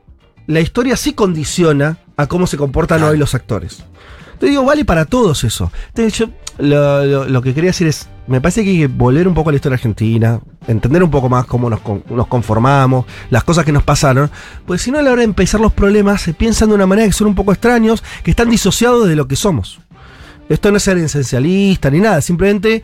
la 0.45 0.59
historia 0.59 0.97
sí 0.97 1.13
condiciona 1.13 1.99
a 2.17 2.27
cómo 2.27 2.47
se 2.47 2.57
comportan 2.57 3.03
hoy 3.03 3.17
los 3.17 3.33
actores. 3.33 3.83
Te 4.39 4.47
digo, 4.47 4.65
vale 4.65 4.83
para 4.83 5.05
todos 5.05 5.43
eso. 5.45 5.71
Entonces, 5.89 6.17
yo 6.19 6.29
lo, 6.57 7.05
lo- 7.05 7.25
lo 7.29 7.41
que 7.41 7.53
quería 7.53 7.69
decir 7.69 7.87
es, 7.87 8.09
me 8.27 8.41
parece 8.41 8.63
que 8.63 8.69
hay 8.71 8.77
que 8.79 8.87
volver 8.87 9.27
un 9.27 9.33
poco 9.33 9.49
a 9.49 9.51
la 9.53 9.55
historia 9.55 9.75
argentina, 9.75 10.39
entender 10.67 11.01
un 11.03 11.09
poco 11.09 11.29
más 11.29 11.45
cómo 11.45 11.69
nos, 11.69 11.79
nos 12.09 12.27
conformamos, 12.27 13.05
las 13.29 13.43
cosas 13.43 13.63
que 13.65 13.71
nos 13.71 13.83
pasaron, 13.83 14.29
pues 14.65 14.81
si 14.81 14.91
no 14.91 14.99
a 14.99 15.01
la 15.01 15.11
hora 15.11 15.19
de 15.21 15.25
empezar 15.25 15.61
los 15.61 15.73
problemas 15.73 16.21
se 16.21 16.33
piensan 16.33 16.69
de 16.69 16.75
una 16.75 16.85
manera 16.85 17.07
que 17.07 17.13
son 17.13 17.27
un 17.27 17.35
poco 17.35 17.51
extraños, 17.53 18.03
que 18.23 18.31
están 18.31 18.49
disociados 18.49 19.07
de 19.07 19.15
lo 19.15 19.27
que 19.27 19.35
somos. 19.35 19.79
Esto 20.49 20.71
no 20.71 20.77
es 20.77 20.83
ser 20.83 20.97
esencialista 20.97 21.89
ni 21.89 21.99
nada, 21.99 22.21
simplemente 22.21 22.83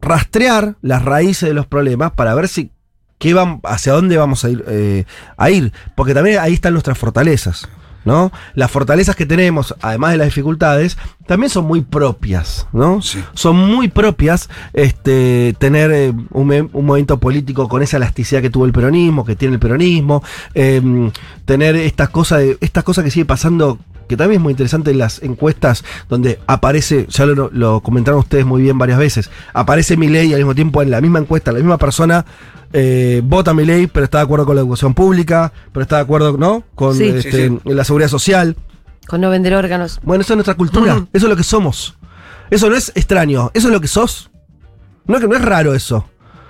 rastrear 0.00 0.76
las 0.82 1.02
raíces 1.04 1.48
de 1.48 1.54
los 1.54 1.66
problemas 1.66 2.12
para 2.12 2.34
ver 2.34 2.48
si 2.48 2.70
qué 3.18 3.34
vam- 3.34 3.60
hacia 3.64 3.92
dónde 3.94 4.16
vamos 4.16 4.44
a 4.44 4.50
ir, 4.50 4.64
eh, 4.68 5.04
a 5.36 5.50
ir, 5.50 5.72
porque 5.94 6.14
también 6.14 6.38
ahí 6.40 6.54
están 6.54 6.72
nuestras 6.74 6.98
fortalezas. 6.98 7.68
¿No? 8.04 8.32
Las 8.54 8.70
fortalezas 8.70 9.16
que 9.16 9.24
tenemos, 9.24 9.74
además 9.80 10.12
de 10.12 10.18
las 10.18 10.26
dificultades, 10.26 10.98
también 11.26 11.48
son 11.48 11.64
muy 11.64 11.80
propias, 11.80 12.66
¿no? 12.72 13.00
Sí. 13.00 13.24
Son 13.32 13.56
muy 13.56 13.88
propias 13.88 14.50
este, 14.74 15.54
tener 15.58 15.90
eh, 15.90 16.12
un, 16.30 16.70
un 16.72 16.84
movimiento 16.86 17.18
político 17.18 17.68
con 17.68 17.82
esa 17.82 17.96
elasticidad 17.96 18.42
que 18.42 18.50
tuvo 18.50 18.66
el 18.66 18.72
peronismo, 18.72 19.24
que 19.24 19.36
tiene 19.36 19.54
el 19.54 19.60
peronismo, 19.60 20.22
em, 20.52 21.10
tener 21.44 21.76
estas 21.76 22.10
cosas, 22.10 22.42
estas 22.60 22.84
cosas 22.84 23.04
que 23.04 23.10
sigue 23.10 23.24
pasando, 23.24 23.78
que 24.08 24.16
también 24.16 24.40
es 24.40 24.42
muy 24.42 24.52
interesante 24.52 24.90
en 24.90 24.98
las 24.98 25.22
encuestas, 25.22 25.84
donde 26.08 26.38
aparece, 26.46 27.06
ya 27.08 27.26
lo, 27.26 27.50
lo 27.52 27.80
comentaron 27.80 28.20
ustedes 28.20 28.44
muy 28.46 28.62
bien 28.62 28.78
varias 28.78 28.98
veces, 28.98 29.30
aparece 29.52 29.96
mi 29.96 30.08
ley 30.08 30.32
al 30.32 30.38
mismo 30.38 30.54
tiempo 30.54 30.82
en 30.82 30.90
la 30.90 31.00
misma 31.00 31.18
encuesta, 31.18 31.52
la 31.52 31.58
misma 31.58 31.78
persona 31.78 32.24
eh, 32.72 33.22
vota 33.24 33.54
mi 33.54 33.64
ley, 33.64 33.86
pero 33.86 34.04
está 34.04 34.18
de 34.18 34.24
acuerdo 34.24 34.46
con 34.46 34.56
la 34.56 34.62
educación 34.62 34.94
pública, 34.94 35.52
pero 35.72 35.82
está 35.82 35.96
de 35.96 36.02
acuerdo, 36.02 36.36
¿no? 36.36 36.64
Con 36.74 36.96
Sí. 36.96 37.04
este, 37.04 37.48
Sí, 37.48 37.58
sí. 37.64 37.72
la 37.72 37.84
seguridad 37.84 38.08
social. 38.08 38.56
Con 39.06 39.20
no 39.20 39.30
vender 39.30 39.54
órganos. 39.54 40.00
Bueno, 40.02 40.22
eso 40.22 40.32
es 40.32 40.36
nuestra 40.38 40.54
cultura, 40.54 41.06
eso 41.12 41.26
es 41.26 41.30
lo 41.30 41.36
que 41.36 41.44
somos. 41.44 41.96
Eso 42.50 42.68
no 42.68 42.76
es 42.76 42.90
extraño, 42.94 43.50
eso 43.54 43.68
es 43.68 43.72
lo 43.72 43.80
que 43.80 43.88
sos. 43.88 44.30
No, 45.06 45.14
es 45.16 45.20
que 45.20 45.28
no 45.28 45.36
es 45.36 45.42
raro 45.42 45.74
eso. 45.74 46.08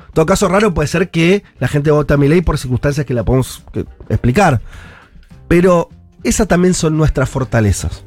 En 0.08 0.12
todo 0.14 0.26
caso, 0.26 0.48
raro 0.48 0.72
puede 0.72 0.86
ser 0.88 1.10
que 1.10 1.42
la 1.58 1.66
gente 1.68 1.90
vote 1.90 2.14
a 2.14 2.16
mi 2.16 2.28
ley 2.28 2.40
por 2.40 2.56
circunstancias 2.56 3.04
que 3.04 3.14
la 3.14 3.24
podemos 3.24 3.64
explicar. 4.08 4.60
Pero 5.48 5.88
esas 6.24 6.48
también 6.48 6.74
son 6.74 6.96
nuestras 6.96 7.28
fortalezas. 7.28 8.02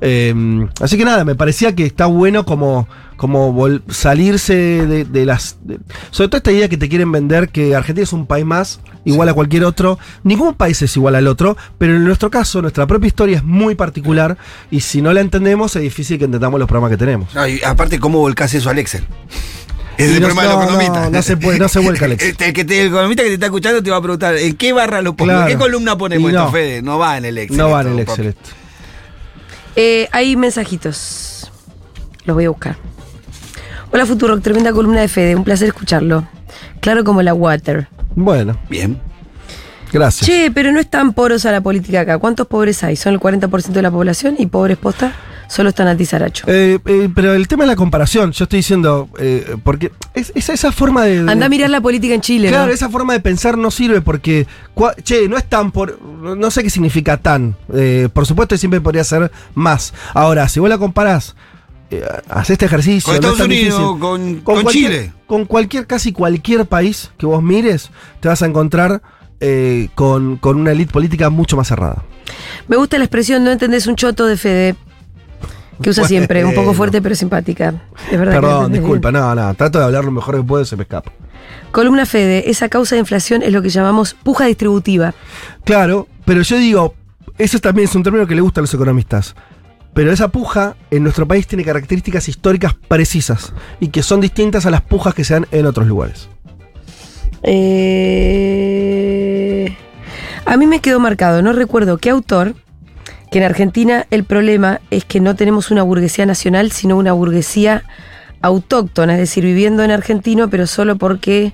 Eh, 0.00 0.34
así 0.80 0.96
que 0.98 1.04
nada, 1.04 1.24
me 1.24 1.34
parecía 1.34 1.74
que 1.74 1.86
está 1.86 2.06
bueno 2.06 2.44
como, 2.44 2.86
como 3.16 3.66
salirse 3.88 4.54
de, 4.54 5.04
de 5.04 5.24
las... 5.26 5.56
de- 5.62 5.78
sobre 6.10 6.28
todo 6.28 6.36
esta 6.38 6.52
idea 6.52 6.68
que 6.68 6.76
te 6.76 6.88
quieren 6.88 7.10
vender 7.10 7.48
que 7.48 7.74
Argentina 7.74 8.02
es 8.04 8.12
un 8.12 8.26
país 8.26 8.44
más, 8.44 8.80
igual 9.04 9.28
a 9.30 9.34
cualquier 9.34 9.64
otro. 9.64 9.98
Ningún 10.22 10.54
país 10.54 10.82
es 10.82 10.94
igual 10.96 11.14
al 11.14 11.26
otro, 11.26 11.56
pero 11.78 11.96
en 11.96 12.04
nuestro 12.04 12.30
caso, 12.30 12.60
nuestra 12.60 12.86
propia 12.86 13.06
historia 13.08 13.38
es 13.38 13.44
muy 13.44 13.74
particular 13.74 14.36
y 14.70 14.80
si 14.80 15.00
no 15.00 15.12
la 15.14 15.20
entendemos 15.22 15.74
es 15.76 15.82
difícil 15.82 16.18
que 16.18 16.26
entendamos 16.26 16.60
los 16.60 16.68
programas 16.68 16.90
que 16.90 16.98
tenemos. 16.98 17.34
No, 17.34 17.46
y 17.46 17.62
aparte, 17.64 17.98
¿cómo 17.98 18.18
volcás 18.18 18.52
eso 18.52 18.68
al 18.68 18.78
Excel? 18.78 19.04
Es 19.98 20.08
el 20.10 20.20
no- 20.20 20.26
problema 20.28 20.42
de 20.42 20.48
los 20.48 20.56
no, 20.58 20.62
economistas. 20.64 21.04
no, 21.04 21.10
no 21.10 21.22
se 21.22 21.36
puede- 21.36 21.58
no 21.58 21.68
se 21.68 21.78
vuelca 21.80 22.04
al 22.06 22.12
Excel. 22.12 22.30
Este, 22.32 22.46
El, 22.46 22.52
que 22.52 22.64
te- 22.64 22.80
el 22.82 22.86
economista 22.88 23.22
que 23.22 23.28
te 23.28 23.34
está 23.34 23.46
escuchando 23.46 23.82
te 23.82 23.90
va 23.90 23.96
a 23.98 24.02
preguntar, 24.02 24.36
¿en 24.36 24.56
qué 24.56 24.72
barra 24.72 25.02
lo 25.02 25.14
pongo? 25.14 25.30
Claro. 25.30 25.42
¿En 25.48 25.48
qué 25.48 25.56
columna 25.58 25.96
ponemos 25.96 26.30
esto, 26.30 26.44
no. 26.44 26.50
Fede? 26.52 26.82
No 26.82 26.98
va 26.98 27.16
en 27.18 27.24
el 27.26 27.38
Excel. 27.38 27.56
No 27.58 27.70
va 27.70 27.80
en 27.82 27.88
el. 27.88 27.98
Excel 28.00 28.26
esto. 28.28 28.50
Eh, 29.76 30.08
hay 30.12 30.36
mensajitos. 30.36 31.50
Los 32.24 32.34
voy 32.34 32.44
a 32.44 32.50
buscar. 32.50 32.76
Hola 33.92 34.06
Futuro, 34.06 34.40
tremenda 34.40 34.72
columna 34.72 35.00
de 35.00 35.08
Fede, 35.08 35.36
un 35.36 35.44
placer 35.44 35.68
escucharlo. 35.68 36.26
Claro 36.80 37.04
como 37.04 37.22
la 37.22 37.32
water. 37.34 37.88
Bueno, 38.16 38.58
Bien. 38.68 39.00
gracias. 39.92 40.26
Che, 40.28 40.50
pero 40.52 40.72
no 40.72 40.80
es 40.80 40.88
tan 40.88 41.12
porosa 41.12 41.50
la 41.52 41.60
política 41.60 42.00
acá. 42.00 42.18
¿Cuántos 42.18 42.46
pobres 42.46 42.82
hay? 42.84 42.96
¿Son 42.96 43.12
el 43.14 43.20
40% 43.20 43.72
de 43.72 43.82
la 43.82 43.90
población 43.90 44.34
y 44.38 44.46
pobres 44.46 44.76
posta? 44.78 45.12
Solo 45.48 45.68
están 45.68 45.86
a 45.88 45.96
Tizaracho. 45.96 46.44
Eh, 46.48 46.78
eh, 46.84 47.08
pero 47.14 47.34
el 47.34 47.46
tema 47.48 47.64
es 47.64 47.68
la 47.68 47.76
comparación. 47.76 48.32
Yo 48.32 48.44
estoy 48.44 48.58
diciendo, 48.58 49.08
eh, 49.18 49.56
porque 49.62 49.92
es, 50.14 50.32
es 50.34 50.48
esa 50.48 50.72
forma 50.72 51.04
de. 51.04 51.22
de- 51.22 51.30
Anda 51.30 51.46
a 51.46 51.48
mirar 51.48 51.70
la 51.70 51.80
política 51.80 52.14
en 52.14 52.20
Chile, 52.20 52.48
Claro, 52.48 52.66
¿no? 52.66 52.72
esa 52.72 52.88
forma 52.88 53.12
de 53.12 53.20
pensar 53.20 53.56
no 53.58 53.70
sirve 53.70 54.00
porque, 54.00 54.46
cua- 54.74 54.94
che, 55.02 55.28
no 55.28 55.36
es 55.36 55.44
tan 55.44 55.70
por. 55.70 56.00
No 56.02 56.50
sé 56.50 56.62
qué 56.62 56.70
significa 56.70 57.16
tan. 57.18 57.56
Eh, 57.74 58.08
por 58.12 58.26
supuesto, 58.26 58.56
siempre 58.56 58.80
podría 58.80 59.04
ser 59.04 59.30
más. 59.54 59.92
Ahora, 60.14 60.48
si 60.48 60.60
vos 60.60 60.68
la 60.68 60.78
comparás, 60.78 61.36
eh, 61.90 62.02
haces 62.30 62.50
este 62.54 62.64
ejercicio. 62.66 63.12
Con 63.12 63.20
no 63.22 63.28
es 63.28 63.32
Estados 63.34 63.46
Unidos, 63.48 64.00
difícil. 64.00 64.42
con, 64.42 64.66
Chile. 64.68 65.12
Con 65.26 65.44
cualquier, 65.44 65.86
casi 65.86 66.12
cualquier 66.12 66.66
país 66.66 67.10
que 67.18 67.26
vos 67.26 67.42
mires, 67.42 67.90
te 68.20 68.28
vas 68.28 68.42
a 68.42 68.46
encontrar 68.46 69.02
eh, 69.40 69.88
con, 69.94 70.36
con 70.38 70.56
una 70.58 70.72
élite 70.72 70.92
política 70.92 71.28
mucho 71.30 71.56
más 71.56 71.68
cerrada. 71.68 72.02
Me 72.66 72.76
gusta 72.76 72.96
la 72.98 73.04
expresión 73.04 73.44
no 73.44 73.50
entendés 73.50 73.86
un 73.86 73.96
choto 73.96 74.26
de 74.26 74.36
Fede. 74.38 74.74
Que 75.82 75.90
usa 75.90 76.06
siempre, 76.06 76.44
un 76.44 76.54
poco 76.54 76.72
fuerte 76.74 77.02
pero 77.02 77.14
simpática. 77.14 77.74
Es 78.10 78.18
verdad 78.18 78.34
que 78.34 78.40
Perdón, 78.40 78.56
entendés 78.66 78.80
disculpa, 78.82 79.10
bien. 79.10 79.22
no, 79.22 79.34
no, 79.34 79.54
trato 79.54 79.78
de 79.78 79.84
hablar 79.84 80.04
lo 80.04 80.10
mejor 80.10 80.36
que 80.36 80.42
puedo, 80.42 80.64
se 80.64 80.76
me 80.76 80.82
escapa. 80.82 81.12
Columna 81.72 82.06
Fede, 82.06 82.50
esa 82.50 82.68
causa 82.68 82.94
de 82.94 83.00
inflación 83.00 83.42
es 83.42 83.52
lo 83.52 83.60
que 83.60 83.68
llamamos 83.68 84.14
puja 84.14 84.46
distributiva. 84.46 85.14
Claro, 85.64 86.06
pero 86.24 86.42
yo 86.42 86.56
digo, 86.56 86.94
eso 87.38 87.58
también 87.58 87.88
es 87.88 87.94
un 87.94 88.02
término 88.02 88.26
que 88.26 88.34
le 88.34 88.40
gusta 88.40 88.60
a 88.60 88.62
los 88.62 88.72
economistas. 88.72 89.34
Pero 89.92 90.12
esa 90.12 90.28
puja 90.28 90.76
en 90.90 91.02
nuestro 91.04 91.26
país 91.26 91.46
tiene 91.46 91.64
características 91.64 92.28
históricas 92.28 92.74
precisas 92.74 93.52
y 93.78 93.88
que 93.88 94.02
son 94.02 94.20
distintas 94.20 94.66
a 94.66 94.70
las 94.70 94.82
pujas 94.82 95.14
que 95.14 95.24
se 95.24 95.34
dan 95.34 95.46
en 95.52 95.66
otros 95.66 95.86
lugares. 95.86 96.28
Eh, 97.44 98.64
a 100.46 100.56
mí 100.56 100.66
me 100.66 100.80
quedó 100.80 100.98
marcado, 100.98 101.42
no 101.42 101.52
recuerdo 101.52 101.98
qué 101.98 102.10
autor, 102.10 102.54
que 103.34 103.38
en 103.38 103.44
Argentina 103.46 104.06
el 104.12 104.22
problema 104.22 104.80
es 104.92 105.04
que 105.04 105.18
no 105.18 105.34
tenemos 105.34 105.72
una 105.72 105.82
burguesía 105.82 106.24
nacional, 106.24 106.70
sino 106.70 106.96
una 106.96 107.12
burguesía 107.12 107.82
autóctona, 108.42 109.14
es 109.14 109.18
decir, 109.18 109.42
viviendo 109.42 109.82
en 109.82 109.90
argentino, 109.90 110.48
pero 110.48 110.68
solo 110.68 110.94
porque 110.98 111.52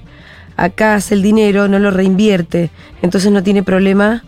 acá 0.59 0.97
hace 0.97 1.14
el 1.14 1.23
dinero, 1.23 1.69
no 1.69 1.79
lo 1.79 1.90
reinvierte. 1.90 2.69
Entonces 3.01 3.33
no 3.33 3.43
tiene 3.43 3.62
problema. 3.62 4.25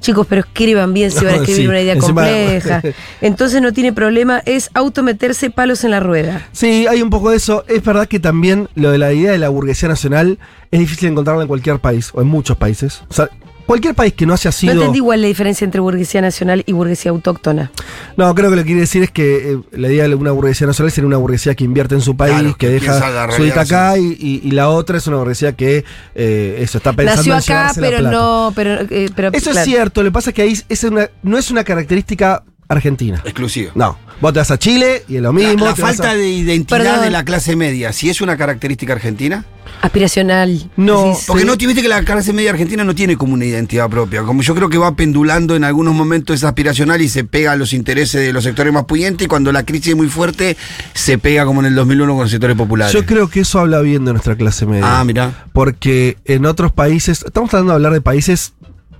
Chicos, 0.00 0.26
pero 0.28 0.40
escriban 0.40 0.92
bien 0.92 1.12
si 1.12 1.24
van 1.24 1.34
a 1.34 1.36
escribir 1.42 1.62
sí, 1.62 1.68
una 1.68 1.80
idea 1.82 1.96
compleja. 1.96 2.82
Entonces 3.20 3.62
no 3.62 3.72
tiene 3.72 3.92
problema, 3.92 4.42
es 4.44 4.68
autometerse 4.74 5.50
palos 5.50 5.84
en 5.84 5.92
la 5.92 6.00
rueda. 6.00 6.48
Sí, 6.50 6.88
hay 6.88 7.00
un 7.00 7.10
poco 7.10 7.30
de 7.30 7.36
eso. 7.36 7.64
Es 7.68 7.84
verdad 7.84 8.08
que 8.08 8.18
también 8.18 8.68
lo 8.74 8.90
de 8.90 8.98
la 8.98 9.12
idea 9.12 9.30
de 9.30 9.38
la 9.38 9.50
burguesía 9.50 9.88
nacional 9.88 10.40
es 10.72 10.80
difícil 10.80 11.10
encontrarla 11.10 11.42
en 11.42 11.48
cualquier 11.48 11.78
país 11.78 12.10
o 12.12 12.22
en 12.22 12.26
muchos 12.26 12.56
países. 12.56 13.04
O 13.08 13.14
sea, 13.14 13.30
cualquier 13.72 13.94
país 13.94 14.12
que 14.12 14.26
no 14.26 14.34
haya 14.34 14.48
No 14.48 14.52
sido. 14.52 14.72
entendí 14.74 14.98
igual 14.98 15.22
la 15.22 15.28
diferencia 15.28 15.64
entre 15.64 15.80
burguesía 15.80 16.20
nacional 16.20 16.62
y 16.66 16.72
burguesía 16.72 17.10
autóctona. 17.10 17.70
No, 18.16 18.34
creo 18.34 18.50
que 18.50 18.56
lo 18.56 18.62
que 18.62 18.66
quiere 18.66 18.80
decir 18.82 19.02
es 19.02 19.10
que 19.10 19.52
eh, 19.52 19.58
la 19.72 19.88
idea 19.90 20.06
de 20.08 20.14
una 20.14 20.32
burguesía 20.32 20.66
nacional 20.66 20.90
sería 20.92 21.06
una 21.08 21.16
burguesía 21.16 21.54
que 21.54 21.64
invierte 21.64 21.94
en 21.94 22.00
su 22.02 22.16
país, 22.16 22.34
Claro, 22.34 22.56
que, 22.56 22.66
que 22.66 22.72
deja 22.74 23.30
su 23.30 23.42
guita 23.42 23.62
acá, 23.62 23.96
y, 23.98 24.16
y- 24.20 24.40
y 24.44 24.50
la 24.50 24.68
otra 24.68 24.98
es 24.98 25.06
una 25.06 25.16
burguesía 25.16 25.56
que 25.56 25.84
eh, 26.14 26.56
eso 26.60 26.78
está 26.78 26.92
pensando 26.92 27.20
Nació 27.20 27.32
en 27.32 27.38
acá, 27.38 27.72
llevarse 27.72 27.80
la 27.80 27.86
pero 27.88 27.98
plata. 28.00 28.16
no. 28.16 28.52
Pero, 28.54 28.70
eh, 28.90 29.10
pero, 29.16 29.30
Eso 29.32 29.50
es 29.50 29.64
cierto, 29.64 30.02
lo 30.02 30.10
que 30.10 30.12
pasa 30.12 30.30
es 30.30 30.34
que 30.36 30.42
ahí 30.42 30.58
es 30.68 30.84
una, 30.84 31.08
no 31.22 31.38
es 31.38 31.50
una 31.50 31.64
característica 31.64 32.42
argentina. 32.68 33.20
Exclusivo. 33.24 33.70
No, 33.74 33.98
vos 34.22 34.32
te 34.32 34.38
vas 34.38 34.50
a 34.50 34.58
Chile 34.58 35.04
y 35.08 35.16
es 35.16 35.22
lo 35.22 35.32
mismo. 35.34 35.64
La, 35.66 35.70
la 35.72 35.76
falta 35.76 36.10
a- 36.12 36.14
de 36.14 36.26
identidad 36.30 36.78
Perdón. 36.78 37.00
de 37.02 37.10
la 37.10 37.24
clase 37.24 37.54
media, 37.56 37.92
si 37.92 38.08
es 38.08 38.22
una 38.22 38.38
característica 38.38 38.94
argentina. 38.94 39.44
Aspiracional. 39.80 40.70
No. 40.76 41.16
Porque 41.26 41.42
Sí. 41.42 41.46
no, 41.46 41.56
viste 41.56 41.82
que 41.82 41.88
la 41.88 42.04
clase 42.04 42.32
media 42.32 42.50
argentina 42.50 42.84
no 42.84 42.94
tiene 42.94 43.16
como 43.16 43.34
una 43.34 43.44
identidad 43.44 43.90
propia. 43.90 44.22
Como 44.22 44.42
yo 44.42 44.54
creo 44.54 44.68
que 44.68 44.78
va 44.78 44.94
pendulando 44.94 45.56
en 45.56 45.64
algunos 45.64 45.92
momentos 45.94 46.36
es 46.36 46.44
aspiracional 46.44 47.02
y 47.02 47.08
se 47.08 47.24
pega 47.24 47.52
a 47.52 47.56
los 47.56 47.72
intereses 47.72 48.20
de 48.24 48.32
los 48.32 48.44
sectores 48.44 48.72
más 48.72 48.84
pudientes 48.84 49.24
y 49.24 49.28
cuando 49.28 49.50
la 49.50 49.64
crisis 49.64 49.88
es 49.88 49.96
muy 49.96 50.08
fuerte 50.08 50.56
se 50.94 51.18
pega 51.18 51.44
como 51.44 51.60
en 51.60 51.66
el 51.66 51.74
2001 51.74 52.12
con 52.14 52.22
los 52.22 52.30
sectores 52.30 52.56
populares. 52.56 52.92
Yo 52.94 53.04
creo 53.04 53.28
que 53.28 53.40
eso 53.40 53.58
habla 53.58 53.80
bien 53.80 54.04
de 54.04 54.12
nuestra 54.12 54.36
clase 54.36 54.66
media. 54.66 55.00
Ah, 55.00 55.04
mira. 55.04 55.46
Porque 55.52 56.16
en 56.26 56.46
otros 56.46 56.70
países, 56.72 57.24
estamos 57.26 57.50
tratando 57.50 57.72
de 57.72 57.76
hablar 57.76 57.92
de 57.92 58.00
países, 58.00 58.52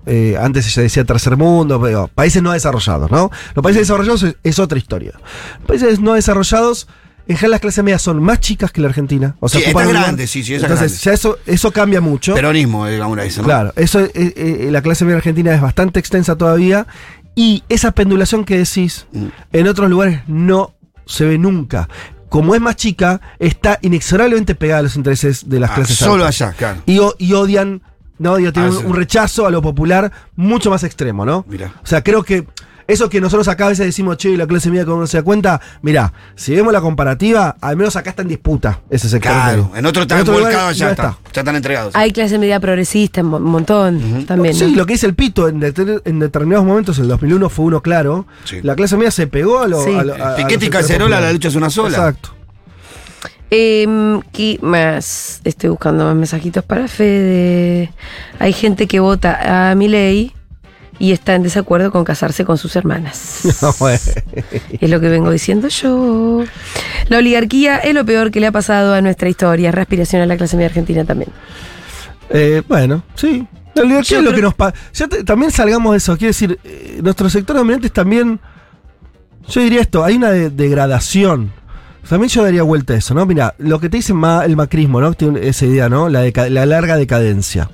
eh, 0.06 0.36
antes 0.40 0.66
se 0.66 0.82
decía 0.82 1.04
tercer 1.04 1.36
mundo, 1.36 1.80
pero 1.80 2.08
países 2.08 2.42
no 2.42 2.52
desarrollados, 2.52 3.10
¿no? 3.10 3.30
Los 3.54 3.62
países 3.62 3.82
desarrollados 3.82 4.22
es, 4.22 4.36
es 4.42 4.58
otra 4.58 4.78
historia. 4.78 5.12
Países 5.66 6.00
no 6.00 6.14
desarrollados, 6.14 6.88
en 7.28 7.36
general 7.36 7.52
las 7.52 7.60
clases 7.60 7.84
medias 7.84 8.02
son 8.02 8.20
más 8.22 8.40
chicas 8.40 8.72
que 8.72 8.80
la 8.80 8.88
Argentina. 8.88 9.36
O 9.40 9.48
sea, 9.48 9.60
Sí, 9.60 9.66
ocupan 9.66 9.82
esta 9.82 9.82
es 9.82 9.86
un 9.88 9.92
lugar- 9.94 10.06
grande, 10.08 10.26
sí, 10.26 10.42
sí, 10.42 10.54
Entonces, 10.54 10.78
grande. 10.78 10.98
ya 11.02 11.12
eso, 11.12 11.38
eso 11.46 11.70
cambia 11.70 12.00
mucho. 12.00 12.34
Peronismo, 12.34 12.86
digamos, 12.88 13.18
eso, 13.20 13.42
¿no? 13.42 13.46
Claro, 13.46 13.72
eso, 13.76 14.00
eh, 14.00 14.10
eh, 14.14 14.68
la 14.72 14.82
clase 14.82 15.04
media 15.04 15.18
argentina 15.18 15.54
es 15.54 15.60
bastante 15.60 16.00
extensa 16.00 16.36
todavía. 16.36 16.86
Y 17.34 17.62
esa 17.68 17.92
pendulación 17.92 18.44
que 18.44 18.58
decís, 18.58 19.06
Mm. 19.12 19.26
en 19.52 19.68
otros 19.68 19.88
lugares 19.88 20.20
no 20.26 20.74
se 21.06 21.24
ve 21.24 21.38
nunca. 21.38 21.88
Como 22.28 22.54
es 22.54 22.60
más 22.60 22.76
chica, 22.76 23.20
está 23.38 23.78
inexorablemente 23.82 24.54
pegada 24.54 24.80
a 24.80 24.82
los 24.82 24.96
intereses 24.96 25.48
de 25.48 25.60
las 25.60 25.70
Ah, 25.70 25.74
clases 25.76 25.96
solo 25.98 26.24
altas. 26.24 26.40
allá, 26.42 26.52
claro. 26.56 26.82
Y 26.86 27.32
odian, 27.34 27.82
no, 28.22 28.32
odian, 28.32 28.52
tienen 28.52 28.72
Ah, 28.72 28.78
un, 28.86 28.94
rechazo 28.94 29.46
a 29.46 29.50
lo 29.50 29.60
popular 29.60 30.10
mucho 30.36 30.70
más 30.70 30.84
extremo, 30.84 31.26
¿no? 31.26 31.44
Mirá. 31.48 31.72
O 31.82 31.86
sea, 31.86 32.02
creo 32.02 32.22
que 32.22 32.46
eso 32.88 33.08
que 33.08 33.20
nosotros 33.20 33.46
acá 33.48 33.66
a 33.66 33.68
veces 33.68 33.86
decimos, 33.86 34.16
che, 34.16 34.36
la 34.36 34.46
clase 34.46 34.68
media, 34.68 34.84
como 34.84 35.00
no 35.00 35.06
se 35.06 35.16
da 35.16 35.22
cuenta, 35.22 35.60
mirá, 35.82 36.12
si 36.34 36.54
vemos 36.54 36.72
la 36.72 36.80
comparativa, 36.80 37.56
al 37.60 37.76
menos 37.76 37.94
acá 37.96 38.10
está 38.10 38.22
en 38.22 38.28
disputa 38.28 38.80
ese 38.90 39.08
sector. 39.08 39.32
Claro, 39.32 39.70
en 39.74 39.86
otro 39.86 40.02
están 40.02 40.24
volcados, 40.24 40.76
ya 40.76 40.86
no 40.86 40.90
está. 40.90 41.18
Ya 41.32 41.40
están 41.42 41.56
entregados. 41.56 41.94
Hay 41.94 42.10
clase 42.12 42.38
media 42.38 42.58
progresista, 42.60 43.20
un 43.22 43.28
mo- 43.28 43.40
montón 43.40 44.24
también. 44.26 44.54
Sí, 44.54 44.72
¿no? 44.72 44.78
lo 44.78 44.86
que 44.86 44.94
dice 44.94 45.06
el 45.06 45.14
Pito, 45.14 45.48
en, 45.48 45.62
en 45.62 46.18
determinados 46.18 46.66
momentos, 46.66 46.98
el 46.98 47.08
2001 47.08 47.48
fue 47.48 47.64
uno 47.66 47.80
claro. 47.80 48.26
Sí. 48.44 48.58
La 48.62 48.74
clase 48.74 48.96
media 48.96 49.10
se 49.12 49.26
pegó 49.28 49.60
a 49.60 49.68
lo. 49.68 49.82
Sí. 49.84 49.94
a 49.94 50.02
lo- 50.04 50.14
a- 50.14 50.32
a 50.32 50.36
Piquete 50.36 50.66
y 50.66 50.70
Cacerola, 50.70 51.20
la 51.20 51.32
lucha 51.32 51.48
es 51.48 51.54
una 51.54 51.70
sola. 51.70 51.96
Exacto. 51.96 52.34
Em, 53.54 54.22
¿Qué 54.32 54.58
más? 54.62 55.42
Estoy 55.44 55.68
buscando 55.68 56.06
más 56.06 56.14
mensajitos 56.16 56.64
para 56.64 56.88
Fede. 56.88 57.92
Hay 58.38 58.54
gente 58.54 58.86
que 58.86 58.98
vota 58.98 59.70
a 59.70 59.74
Milei 59.74 60.32
y 60.98 61.12
está 61.12 61.34
en 61.34 61.42
desacuerdo 61.42 61.90
con 61.92 62.02
casarse 62.02 62.46
con 62.46 62.56
sus 62.56 62.76
hermanas. 62.76 63.40
Bueno. 63.78 64.00
Es 64.80 64.88
lo 64.88 65.00
que 65.00 65.08
vengo 65.08 65.30
diciendo 65.30 65.68
yo. 65.68 66.44
La 67.08 67.18
oligarquía 67.18 67.76
es 67.76 67.92
lo 67.92 68.06
peor 68.06 68.30
que 68.30 68.40
le 68.40 68.46
ha 68.46 68.52
pasado 68.52 68.94
a 68.94 69.02
nuestra 69.02 69.28
historia. 69.28 69.68
Es 69.68 69.74
Respiración 69.74 70.22
a 70.22 70.26
la 70.26 70.38
clase 70.38 70.56
media 70.56 70.68
argentina 70.68 71.04
también. 71.04 71.30
Eh, 72.30 72.62
bueno, 72.66 73.02
sí. 73.16 73.46
La 73.74 73.82
oligarquía 73.82 74.16
Yo 74.16 74.18
es 74.20 74.24
lo 74.24 74.30
creo- 74.30 74.36
que 74.36 74.42
nos 74.42 74.54
pasa. 74.54 74.74
también 75.26 75.50
salgamos 75.50 75.92
de 75.92 75.98
eso. 75.98 76.16
Quiero 76.16 76.28
decir, 76.30 76.58
eh, 76.64 77.00
nuestros 77.02 77.30
sectores 77.32 77.60
dominantes 77.60 77.92
también. 77.92 78.40
Yo 79.46 79.60
diría 79.60 79.82
esto: 79.82 80.02
hay 80.04 80.16
una 80.16 80.30
de- 80.30 80.48
degradación. 80.48 81.52
También 82.08 82.28
yo 82.28 82.42
daría 82.42 82.62
vuelta 82.62 82.92
a 82.92 82.96
eso, 82.96 83.14
¿no? 83.14 83.24
Mira, 83.24 83.54
lo 83.58 83.80
que 83.80 83.88
te 83.88 83.96
dice 83.96 84.12
ma- 84.12 84.44
el 84.44 84.56
macrismo, 84.56 85.00
¿no? 85.00 85.14
Tiene 85.14 85.46
esa 85.48 85.64
idea, 85.66 85.88
¿no? 85.88 86.08
La, 86.08 86.24
la 86.50 86.66
larga 86.66 86.96
decadencia. 86.96 87.70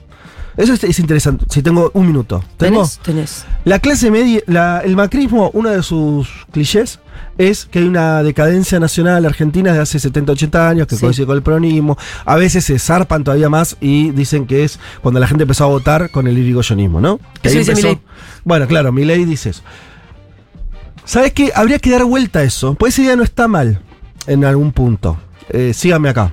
Eso 0.56 0.72
es, 0.74 0.82
es 0.84 0.98
interesante. 0.98 1.44
Si 1.48 1.62
tengo 1.62 1.90
un 1.94 2.06
minuto. 2.06 2.42
¿Tengo? 2.56 2.80
¿Tenés? 2.82 2.98
Tenés. 2.98 3.44
La 3.64 3.78
clase 3.78 4.10
media, 4.10 4.40
la- 4.46 4.80
el 4.84 4.96
macrismo, 4.96 5.50
uno 5.54 5.70
de 5.70 5.82
sus 5.82 6.28
clichés 6.52 6.98
es 7.36 7.66
que 7.66 7.78
hay 7.80 7.84
una 7.86 8.22
decadencia 8.24 8.78
nacional 8.80 9.24
argentina 9.24 9.72
de 9.72 9.78
hace 9.80 9.98
70, 10.00 10.32
80 10.32 10.68
años 10.68 10.86
que 10.88 10.96
Sí. 10.96 11.00
coincide 11.02 11.26
con 11.26 11.36
el 11.36 11.42
peronismo. 11.42 11.96
A 12.24 12.36
veces 12.36 12.64
se 12.64 12.78
zarpan 12.78 13.22
todavía 13.24 13.48
más 13.48 13.76
y 13.80 14.10
dicen 14.10 14.46
que 14.46 14.64
es 14.64 14.78
cuando 15.00 15.18
la 15.20 15.26
gente 15.28 15.42
empezó 15.44 15.64
a 15.64 15.68
votar 15.68 16.10
con 16.10 16.26
el 16.26 16.36
irigoyonismo, 16.38 17.00
¿no? 17.00 17.18
Que 17.40 17.48
Eso 17.48 17.58
dice 17.58 17.72
empezó-. 17.72 18.00
Bueno, 18.44 18.66
claro, 18.66 18.92
Milei 18.92 19.24
dice 19.24 19.50
eso. 19.50 19.62
¿Sabes 21.04 21.32
qué? 21.32 21.52
Habría 21.54 21.78
que 21.78 21.90
dar 21.90 22.04
vuelta 22.04 22.40
a 22.40 22.42
eso. 22.42 22.74
Pues 22.74 22.94
esa 22.94 23.02
idea 23.02 23.16
no 23.16 23.22
está 23.22 23.48
mal 23.48 23.80
en 24.28 24.44
algún 24.44 24.72
punto. 24.72 25.16
Eh, 25.48 25.72
sígame 25.74 26.08
acá. 26.08 26.32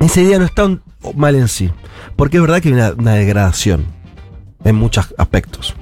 Esa 0.00 0.20
idea 0.20 0.38
no 0.38 0.44
está 0.46 0.64
un- 0.64 0.82
mal 1.14 1.34
en 1.36 1.48
sí. 1.48 1.70
Porque 2.16 2.38
es 2.38 2.40
verdad 2.42 2.60
que 2.60 2.68
hay 2.68 2.74
una, 2.74 3.12
degradación 3.14 3.84
en 4.64 4.74
muchos 4.74 5.14
aspectos. 5.18 5.74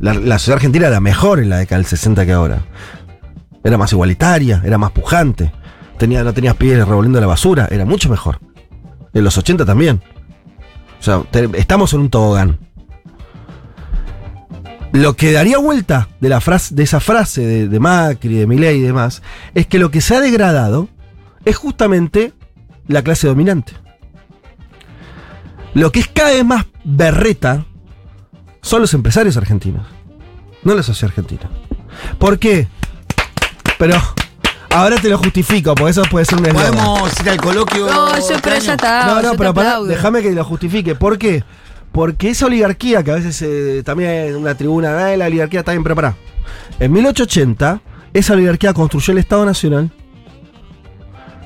La, 0.00 0.14
la 0.14 0.38
sociedad 0.38 0.56
argentina 0.56 0.88
era 0.88 1.00
mejor 1.00 1.38
en 1.38 1.50
la 1.50 1.58
década 1.58 1.78
del 1.78 1.86
60 1.86 2.26
que 2.26 2.32
ahora. 2.32 2.62
Era 3.62 3.78
más 3.78 3.92
igualitaria, 3.92 4.62
era 4.64 4.78
más 4.78 4.92
pujante. 4.92 5.52
Tenía, 5.98 6.22
no 6.24 6.32
tenías 6.34 6.54
pies 6.56 6.78
revolviendo 6.86 7.20
la 7.20 7.26
basura, 7.26 7.68
era 7.70 7.84
mucho 7.84 8.08
mejor. 8.08 8.38
En 9.14 9.24
los 9.24 9.36
80 9.38 9.64
también. 9.64 10.02
O 11.00 11.02
sea, 11.02 11.22
estamos 11.54 11.92
en 11.94 12.00
un 12.00 12.10
tobogán. 12.10 12.58
Lo 14.96 15.14
que 15.14 15.30
daría 15.30 15.58
vuelta 15.58 16.08
de, 16.20 16.30
la 16.30 16.40
frase, 16.40 16.74
de 16.74 16.82
esa 16.82 17.00
frase 17.00 17.42
de, 17.42 17.68
de 17.68 17.80
Macri, 17.80 18.34
de 18.34 18.46
Milei 18.46 18.78
y 18.78 18.80
demás, 18.80 19.20
es 19.54 19.66
que 19.66 19.78
lo 19.78 19.90
que 19.90 20.00
se 20.00 20.16
ha 20.16 20.20
degradado 20.20 20.88
es 21.44 21.54
justamente 21.56 22.32
la 22.88 23.02
clase 23.02 23.26
dominante. 23.26 23.74
Lo 25.74 25.92
que 25.92 26.00
es 26.00 26.08
cada 26.08 26.30
vez 26.30 26.46
más 26.46 26.64
berreta 26.82 27.66
son 28.62 28.80
los 28.80 28.94
empresarios 28.94 29.36
argentinos, 29.36 29.86
no 30.62 30.74
la 30.74 30.82
sociedad 30.82 31.10
argentina. 31.10 31.50
¿Por 32.18 32.38
qué? 32.38 32.66
Pero 33.78 34.00
ahora 34.70 34.96
te 34.96 35.10
lo 35.10 35.18
justifico, 35.18 35.74
porque 35.74 35.90
eso 35.90 36.04
puede 36.10 36.24
ser 36.24 36.38
un 36.38 36.46
eslogan. 36.46 36.72
Podemos 36.72 37.20
ir 37.20 37.28
al 37.28 37.36
coloquio. 37.36 37.86
No, 37.86 38.16
yo, 38.16 38.36
pero 38.42 38.58
ya 38.58 38.72
está. 38.72 39.06
No, 39.06 39.20
no, 39.20 39.34
pero 39.36 39.84
déjame 39.84 40.22
que 40.22 40.32
lo 40.32 40.42
justifique. 40.42 40.94
¿Por 40.94 41.18
qué? 41.18 41.44
Porque 41.96 42.28
esa 42.28 42.44
oligarquía, 42.46 43.02
que 43.02 43.10
a 43.10 43.14
veces 43.14 43.40
eh, 43.42 43.82
también 43.84 44.10
en 44.10 44.36
una 44.36 44.54
tribuna, 44.54 45.06
"Ay, 45.06 45.16
la 45.16 45.26
oligarquía 45.26 45.60
está 45.60 45.72
bien, 45.72 45.82
pará. 45.82 46.14
En 46.78 46.92
1880, 46.92 47.80
esa 48.12 48.34
oligarquía 48.34 48.72
construyó 48.74 49.12
el 49.12 49.18
Estado 49.18 49.46
Nacional, 49.46 49.90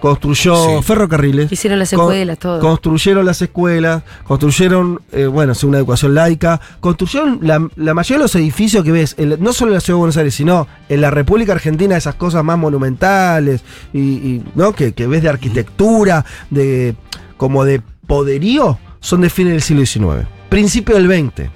construyó 0.00 0.78
Sí. 0.78 0.82
ferrocarriles, 0.82 1.52
Hicieron 1.52 1.78
las 1.78 1.90
con- 1.90 2.00
escuelas, 2.00 2.38
todo. 2.38 2.58
construyeron 2.60 3.24
las 3.26 3.40
escuelas, 3.42 4.02
construyeron, 4.24 5.00
eh, 5.12 5.26
bueno, 5.26 5.52
una 5.62 5.78
educación 5.78 6.14
laica, 6.14 6.60
construyeron 6.80 7.38
la, 7.42 7.68
la 7.76 7.94
mayoría 7.94 8.18
de 8.18 8.24
los 8.24 8.34
edificios 8.34 8.82
que 8.82 8.90
ves, 8.92 9.14
en 9.18 9.36
no 9.42 9.52
solo 9.52 9.70
en 9.70 9.74
la 9.74 9.80
ciudad 9.80 9.96
de 9.96 10.00
Buenos 10.00 10.16
Aires, 10.16 10.34
sino 10.34 10.66
en 10.88 11.00
la 11.00 11.10
República 11.10 11.52
Argentina, 11.52 11.96
esas 11.96 12.14
cosas 12.16 12.42
más 12.42 12.58
monumentales, 12.58 13.62
y, 13.92 14.00
y, 14.00 14.44
¿no? 14.54 14.72
que, 14.72 14.94
que 14.94 15.06
ves 15.06 15.22
de 15.22 15.28
arquitectura, 15.28 16.24
de 16.50 16.96
como 17.36 17.64
de 17.64 17.82
poderío, 18.08 18.78
son 19.00 19.20
de 19.20 19.30
fines 19.30 19.52
del 19.52 19.62
siglo 19.62 19.84
XIX, 19.86 20.26
principio 20.50 20.96
del 20.96 21.06
XX, 21.06 21.48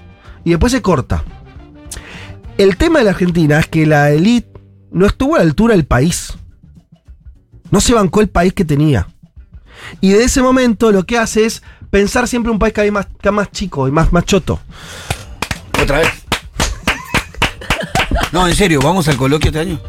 y 0.45 0.51
después 0.51 0.73
se 0.73 0.81
corta. 0.81 1.23
El 2.57 2.77
tema 2.79 3.01
de 3.01 3.05
la 3.07 3.11
Argentina 3.11 3.59
es 3.59 3.67
que 3.67 3.85
la 3.85 4.11
élite 4.11 4.49
no 4.91 5.07
estuvo 5.07 5.35
a 5.35 5.39
la 5.39 5.45
altura 5.45 5.75
del 5.75 5.85
país. 5.85 6.33
No 7.71 7.81
se 7.81 7.93
bancó 7.93 8.21
el 8.21 8.29
país 8.29 8.55
que 8.55 8.65
tenía. 8.65 9.09
Y 10.01 10.13
de 10.13 10.25
ese 10.25 10.41
momento 10.41 10.93
lo 10.93 11.05
que 11.05 11.19
hace 11.19 11.45
es 11.45 11.63
pensar 11.91 12.29
siempre 12.29 12.53
un 12.53 12.59
país 12.59 12.73
cada 12.73 12.85
vez 12.85 12.93
más, 12.93 13.09
más 13.33 13.51
chico 13.51 13.89
y 13.89 13.91
más, 13.91 14.13
más 14.13 14.25
choto. 14.25 14.61
Otra 15.83 15.99
vez. 15.99 16.24
No, 18.33 18.49
en 18.49 18.55
serio, 18.57 18.81
¿vamos 18.81 19.07
al 19.09 19.17
coloquio 19.17 19.49
este 19.51 19.61
año? 19.61 19.81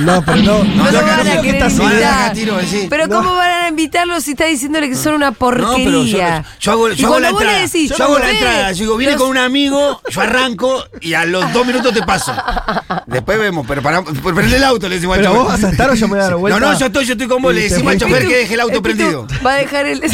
No, 0.00 0.22
pero 0.24 0.36
no. 0.38 0.64
No 0.64 0.84
no, 0.84 0.84
lo 0.84 0.92
no, 1.00 1.06
van 1.06 1.16
no, 1.26 1.32
a 1.32 1.36
¿qué 1.36 1.40
querer 1.52 1.70
invitar. 1.72 2.32
tiro, 2.32 2.60
sí. 2.60 2.86
Pero 2.90 3.06
No. 3.06 3.16
¿cómo 3.18 3.34
van 3.34 3.64
a 3.64 3.68
invitarlo 3.68 4.20
si 4.20 4.32
está 4.32 4.44
diciéndole 4.46 4.88
que 4.88 4.94
son 4.96 5.14
una 5.14 5.30
No, 5.30 5.36
pero 5.38 5.60
yo, 5.60 5.66
porquería? 5.68 6.44
yo 6.60 6.72
hago, 6.72 6.88
yo 6.92 7.06
hago 7.08 7.20
la 7.20 7.28
entrada. 7.30 7.58
decís, 7.60 7.92
yo 7.96 8.04
hago 8.04 8.18
la 8.18 8.26
"Fede, 8.26 8.38
entrada. 8.38 8.72
Yo 8.72 8.78
digo, 8.84 8.96
vine 8.96 9.12
los- 9.12 9.20
con 9.20 9.30
un 9.30 9.38
amigo, 9.38 10.00
yo 10.10 10.20
arranco 10.20 10.84
y 11.00 11.14
a 11.14 11.24
los 11.24 11.52
dos 11.52 11.66
minutos 11.66 11.92
te 11.94 12.02
paso. 12.02 12.32
Después 13.06 13.38
vemos, 13.38 13.64
pero 13.66 13.82
para 13.82 14.02
por 14.02 14.34
prender 14.34 14.56
el 14.58 14.64
auto 14.64 14.88
le 14.88 14.96
decimos 14.96 15.16
al 15.18 15.24
chofer. 15.24 15.38
vos 15.38 15.48
vas 15.48 15.64
a 15.64 15.70
estar 15.70 15.90
o 15.90 15.94
yo 15.94 16.06
me 16.08 16.14
voy 16.14 16.20
a 16.20 16.22
dar 16.24 16.36
vuelta. 16.36 16.60
No, 16.60 16.72
no, 16.72 16.78
yo 16.78 16.86
estoy, 16.86 17.04
yo 17.06 17.12
estoy 17.12 17.26
con 17.28 17.42
vos. 17.42 17.54
Le 17.54 17.60
te 17.62 17.68
decimos 17.70 17.92
al 17.92 17.98
fuiste. 17.98 18.14
chofer 18.16 18.28
que 18.28 18.36
deje 18.38 18.54
el 18.54 18.60
auto 18.60 18.72
Pitu 18.74 18.82
prendido. 18.82 19.26
Va 19.44 19.52
a 19.52 19.56
dejar 19.56 19.86
el. 19.86 20.02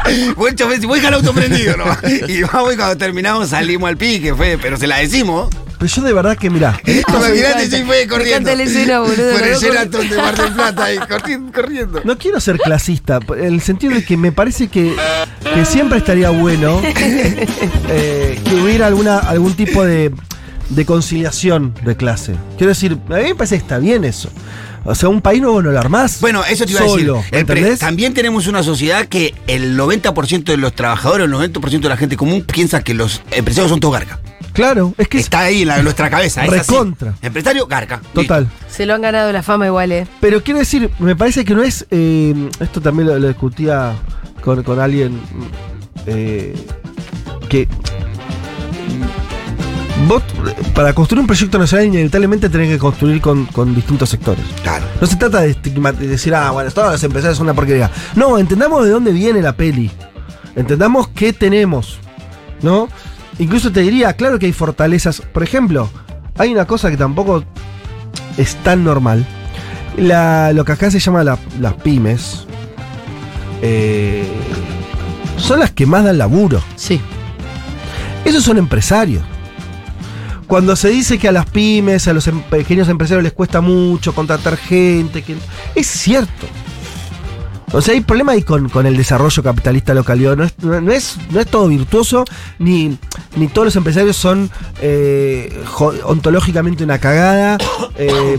Buen 0.36 0.56
chofer, 0.56 0.80
si 0.80 0.86
voy 0.86 0.98
a 0.98 1.02
dejar 1.02 1.14
el 1.14 1.20
auto 1.20 1.32
prendido, 1.34 1.76
¿no? 1.76 1.84
Y 2.28 2.42
vamos 2.42 2.72
y 2.72 2.76
cuando 2.76 2.96
terminamos 2.96 3.48
salimos 3.50 3.88
al 3.88 3.96
pique, 3.96 4.34
fue, 4.34 4.58
pero 4.60 4.76
se 4.76 4.86
la 4.86 4.96
decimos. 4.98 5.48
Pero 5.80 5.94
yo 5.94 6.02
de 6.02 6.12
verdad 6.12 6.36
que, 6.36 6.50
si 6.50 7.82
fue 7.84 8.02
me 8.02 8.06
corriendo. 8.06 8.50
encanta 8.50 8.54
la 8.54 8.62
escena, 8.64 9.00
boludo, 9.00 9.32
Por 9.32 9.42
el. 9.42 9.56
Sheraton 9.56 10.08
de 10.10 10.16
Mar 10.18 10.36
del 10.36 10.52
Plata 10.52 10.84
ahí, 10.84 10.98
corriendo. 10.98 11.52
corriendo. 11.54 12.00
no 12.04 12.18
quiero 12.18 12.38
ser 12.38 12.58
clasista, 12.58 13.18
en 13.30 13.54
el 13.54 13.62
sentido 13.62 13.94
de 13.94 14.04
que 14.04 14.18
me 14.18 14.30
parece 14.30 14.68
que 14.68 14.94
que 15.54 15.64
siempre 15.64 15.96
estaría 15.96 16.28
bueno 16.28 16.82
eh, 17.88 18.38
que 18.44 18.54
hubiera 18.56 18.88
alguna, 18.88 19.20
algún 19.20 19.54
tipo 19.54 19.82
de, 19.82 20.12
de 20.68 20.84
conciliación 20.84 21.74
de 21.82 21.96
clase. 21.96 22.34
Quiero 22.58 22.68
decir, 22.68 22.98
a 23.08 23.16
mí 23.16 23.22
me 23.24 23.34
parece 23.34 23.56
que 23.56 23.62
está 23.62 23.78
bien 23.78 24.04
eso. 24.04 24.30
O 24.84 24.94
sea, 24.94 25.08
un 25.08 25.22
país 25.22 25.40
nuevo 25.40 25.62
no 25.62 25.70
lo 25.70 25.78
armás. 25.78 26.20
Bueno, 26.20 26.42
eso 26.44 26.66
te 26.66 26.72
iba 26.72 26.80
solo, 26.80 27.18
a 27.32 27.76
también 27.78 28.12
tenemos 28.12 28.46
una 28.46 28.62
sociedad 28.62 29.06
que 29.06 29.34
el 29.46 29.78
90% 29.78 30.44
de 30.44 30.56
los 30.58 30.74
trabajadores, 30.74 31.26
el 31.26 31.32
90% 31.32 31.80
de 31.80 31.88
la 31.88 31.96
gente 31.96 32.18
común 32.18 32.42
piensa 32.42 32.82
que 32.82 32.92
los 32.92 33.22
empresarios 33.30 33.70
son 33.70 33.80
todos 33.80 33.94
garca. 33.94 34.18
Claro, 34.52 34.94
es 34.98 35.08
que 35.08 35.18
es 35.18 35.24
Está 35.24 35.40
ahí 35.40 35.62
en, 35.62 35.68
la- 35.68 35.78
en 35.78 35.84
nuestra 35.84 36.10
cabeza. 36.10 36.44
es 36.44 36.52
así. 36.52 36.72
Recontra. 36.72 37.14
Empresario, 37.22 37.66
garca. 37.66 38.00
total. 38.12 38.48
Se 38.68 38.84
lo 38.86 38.94
han 38.94 39.02
ganado 39.02 39.32
la 39.32 39.42
fama 39.42 39.66
igual, 39.66 39.92
¿eh? 39.92 40.06
Pero 40.20 40.42
quiero 40.42 40.58
decir, 40.60 40.90
me 40.98 41.14
parece 41.16 41.44
que 41.44 41.54
no 41.54 41.62
es. 41.62 41.86
eh, 41.90 42.34
esto 42.60 42.80
también 42.80 43.08
lo, 43.08 43.18
lo 43.18 43.28
discutía 43.28 43.92
con, 44.42 44.62
con 44.62 44.80
alguien. 44.80 45.20
eh, 46.06 46.54
que. 47.48 47.68
Vos, 50.08 50.22
para 50.74 50.94
construir 50.94 51.20
un 51.20 51.26
proyecto 51.26 51.58
nacional, 51.58 51.86
inevitablemente 51.86 52.48
tenés 52.48 52.70
que 52.70 52.78
construir 52.78 53.20
con, 53.20 53.44
con 53.46 53.74
distintos 53.74 54.08
sectores. 54.08 54.42
Claro. 54.62 54.84
No 55.00 55.06
se 55.06 55.16
trata 55.16 55.42
de, 55.42 55.50
estigma- 55.54 55.92
de 55.92 56.08
decir, 56.08 56.34
ah, 56.34 56.50
bueno, 56.52 56.70
todos 56.70 56.92
los 56.92 57.04
empresarios 57.04 57.36
son 57.36 57.46
una 57.46 57.54
porquería. 57.54 57.90
No, 58.16 58.38
entendamos 58.38 58.82
de 58.84 58.90
dónde 58.90 59.12
viene 59.12 59.42
la 59.42 59.52
peli. 59.54 59.90
Entendamos 60.56 61.08
qué 61.08 61.32
tenemos. 61.34 61.98
¿No? 62.62 62.88
Incluso 63.40 63.72
te 63.72 63.80
diría, 63.80 64.12
claro 64.12 64.38
que 64.38 64.46
hay 64.46 64.52
fortalezas. 64.52 65.20
Por 65.20 65.42
ejemplo, 65.42 65.90
hay 66.38 66.52
una 66.52 66.66
cosa 66.66 66.90
que 66.90 66.96
tampoco 66.96 67.42
es 68.36 68.54
tan 68.62 68.84
normal. 68.84 69.26
La- 69.96 70.52
lo 70.52 70.64
que 70.64 70.72
acá 70.72 70.90
se 70.90 71.00
llama 71.00 71.24
la- 71.24 71.38
las 71.58 71.74
pymes. 71.74 72.46
eh, 73.62 74.24
son 75.36 75.60
las 75.60 75.70
que 75.70 75.84
más 75.86 76.04
dan 76.04 76.16
laburo. 76.16 76.62
Sí. 76.76 76.98
Esos 78.24 78.42
son 78.44 78.56
empresarios. 78.58 79.22
Cuando 80.46 80.74
se 80.76 80.88
dice 80.88 81.18
que 81.18 81.28
a 81.28 81.32
las 81.32 81.44
pymes, 81.46 82.08
a 82.08 82.12
los 82.14 82.26
em- 82.26 82.40
pequeños 82.42 82.88
empresarios 82.88 83.22
les 83.22 83.32
cuesta 83.34 83.60
mucho 83.60 84.14
contratar 84.14 84.56
gente, 84.56 85.22
que 85.22 85.36
es 85.74 85.86
cierto. 85.86 86.46
O 87.72 87.80
sea, 87.80 87.94
hay 87.94 88.00
problema 88.00 88.32
ahí 88.32 88.42
con, 88.42 88.68
con 88.68 88.86
el 88.86 88.96
desarrollo 88.96 89.42
capitalista 89.42 89.94
local. 89.94 90.20
No 90.36 90.44
es, 90.44 90.58
no, 90.58 90.92
es, 90.92 91.16
no 91.30 91.40
es 91.40 91.46
todo 91.46 91.68
virtuoso, 91.68 92.24
ni, 92.58 92.98
ni 93.36 93.46
todos 93.46 93.66
los 93.66 93.76
empresarios 93.76 94.16
son 94.16 94.50
eh, 94.80 95.64
ontológicamente 96.04 96.82
una 96.82 96.98
cagada. 96.98 97.58
eh, 97.96 98.38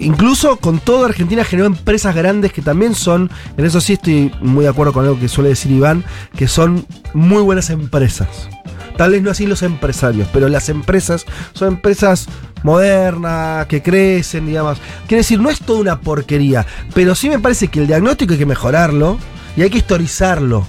incluso 0.00 0.56
con 0.56 0.80
todo 0.80 1.04
Argentina 1.04 1.44
generó 1.44 1.66
empresas 1.66 2.14
grandes 2.14 2.52
que 2.52 2.62
también 2.62 2.94
son, 2.94 3.30
en 3.56 3.64
eso 3.64 3.80
sí 3.80 3.92
estoy 3.92 4.32
muy 4.40 4.64
de 4.64 4.70
acuerdo 4.70 4.92
con 4.92 5.04
algo 5.04 5.20
que 5.20 5.28
suele 5.28 5.50
decir 5.50 5.70
Iván, 5.70 6.04
que 6.36 6.48
son 6.48 6.84
muy 7.12 7.42
buenas 7.42 7.70
empresas. 7.70 8.48
Tal 8.96 9.12
vez 9.12 9.22
no 9.22 9.30
así 9.30 9.46
los 9.46 9.62
empresarios, 9.62 10.28
pero 10.32 10.48
las 10.48 10.68
empresas 10.68 11.26
son 11.52 11.74
empresas 11.74 12.28
modernas, 12.64 13.66
que 13.66 13.82
crecen, 13.82 14.46
digamos. 14.46 14.78
Quiere 15.06 15.20
decir, 15.20 15.38
no 15.38 15.50
es 15.50 15.60
toda 15.60 15.80
una 15.80 16.00
porquería, 16.00 16.66
pero 16.92 17.14
sí 17.14 17.28
me 17.28 17.38
parece 17.38 17.68
que 17.68 17.80
el 17.80 17.86
diagnóstico 17.86 18.32
hay 18.32 18.38
que 18.38 18.46
mejorarlo 18.46 19.18
y 19.56 19.62
hay 19.62 19.70
que 19.70 19.78
historizarlo. 19.78 20.66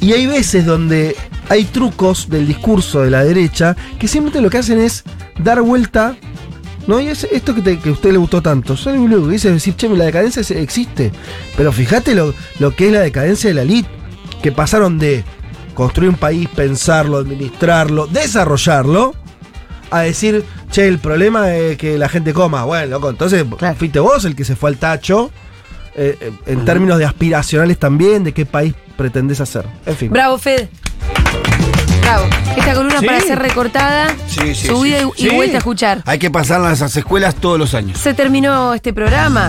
Y 0.00 0.12
hay 0.12 0.26
veces 0.26 0.66
donde 0.66 1.16
hay 1.48 1.64
trucos 1.64 2.28
del 2.28 2.46
discurso 2.46 3.02
de 3.02 3.10
la 3.10 3.24
derecha 3.24 3.76
que 3.98 4.06
simplemente 4.06 4.42
lo 4.42 4.50
que 4.50 4.58
hacen 4.58 4.80
es 4.80 5.04
dar 5.42 5.62
vuelta. 5.62 6.16
¿No? 6.86 7.00
Y 7.00 7.08
es 7.08 7.24
esto 7.24 7.54
que, 7.54 7.78
a 7.84 7.92
usted 7.92 8.12
le 8.12 8.18
gustó 8.18 8.40
tanto. 8.40 8.74
Yo 8.74 8.92
lo 8.92 9.02
único 9.02 9.26
que 9.26 9.32
dice 9.32 9.52
decir, 9.52 9.76
che, 9.76 9.90
la 9.90 10.06
decadencia 10.06 10.42
existe. 10.58 11.12
Pero 11.54 11.70
fíjate 11.70 12.14
lo, 12.14 12.32
lo 12.60 12.74
que 12.74 12.86
es 12.86 12.92
la 12.94 13.00
decadencia 13.00 13.50
de 13.50 13.54
la 13.54 13.62
elite. 13.62 13.90
Que 14.42 14.52
pasaron 14.52 14.98
de 14.98 15.22
construir 15.74 16.08
un 16.08 16.16
país, 16.16 16.48
pensarlo, 16.48 17.18
administrarlo, 17.18 18.06
desarrollarlo, 18.06 19.14
a 19.90 20.00
decir, 20.00 20.44
che, 20.70 20.86
el 20.88 20.98
problema 20.98 21.54
es 21.54 21.76
que 21.78 21.98
la 21.98 22.08
gente 22.08 22.32
coma. 22.32 22.64
Bueno, 22.64 22.86
loco, 22.86 23.10
entonces 23.10 23.44
Claro. 23.58 23.76
fuiste 23.76 24.00
vos 24.00 24.24
el 24.24 24.34
que 24.36 24.44
se 24.44 24.56
fue 24.56 24.70
al 24.70 24.76
tacho. 24.76 25.30
eh, 26.00 26.16
eh, 26.20 26.32
en 26.46 26.64
términos 26.64 26.96
de 26.98 27.04
aspiracionales 27.06 27.76
también, 27.76 28.22
de 28.22 28.32
qué 28.32 28.46
país 28.46 28.72
pretendés 28.96 29.40
hacer. 29.40 29.64
En 29.84 29.96
fin. 29.96 30.10
Bravo, 30.12 30.38
Fed. 30.38 30.68
Bravo. 32.02 32.24
Esta 32.56 32.74
columna 32.74 33.00
Sí. 33.00 33.06
para 33.06 33.20
ser 33.20 33.38
recortada, 33.38 34.14
Sí, 34.28 34.54
sí, 34.54 34.66
subida 34.68 35.00
sí. 35.00 35.10
y, 35.16 35.26
y 35.26 35.30
Sí. 35.30 35.34
vuelta 35.36 35.56
a 35.56 35.58
escuchar. 35.58 36.02
Hay 36.06 36.18
que 36.18 36.30
pasarla 36.30 36.68
a 36.70 36.72
esas 36.72 36.96
escuelas 36.96 37.34
todos 37.34 37.58
los 37.58 37.74
años. 37.74 37.98
Se 37.98 38.14
terminó 38.14 38.74
este 38.74 38.92
programa. 38.92 39.46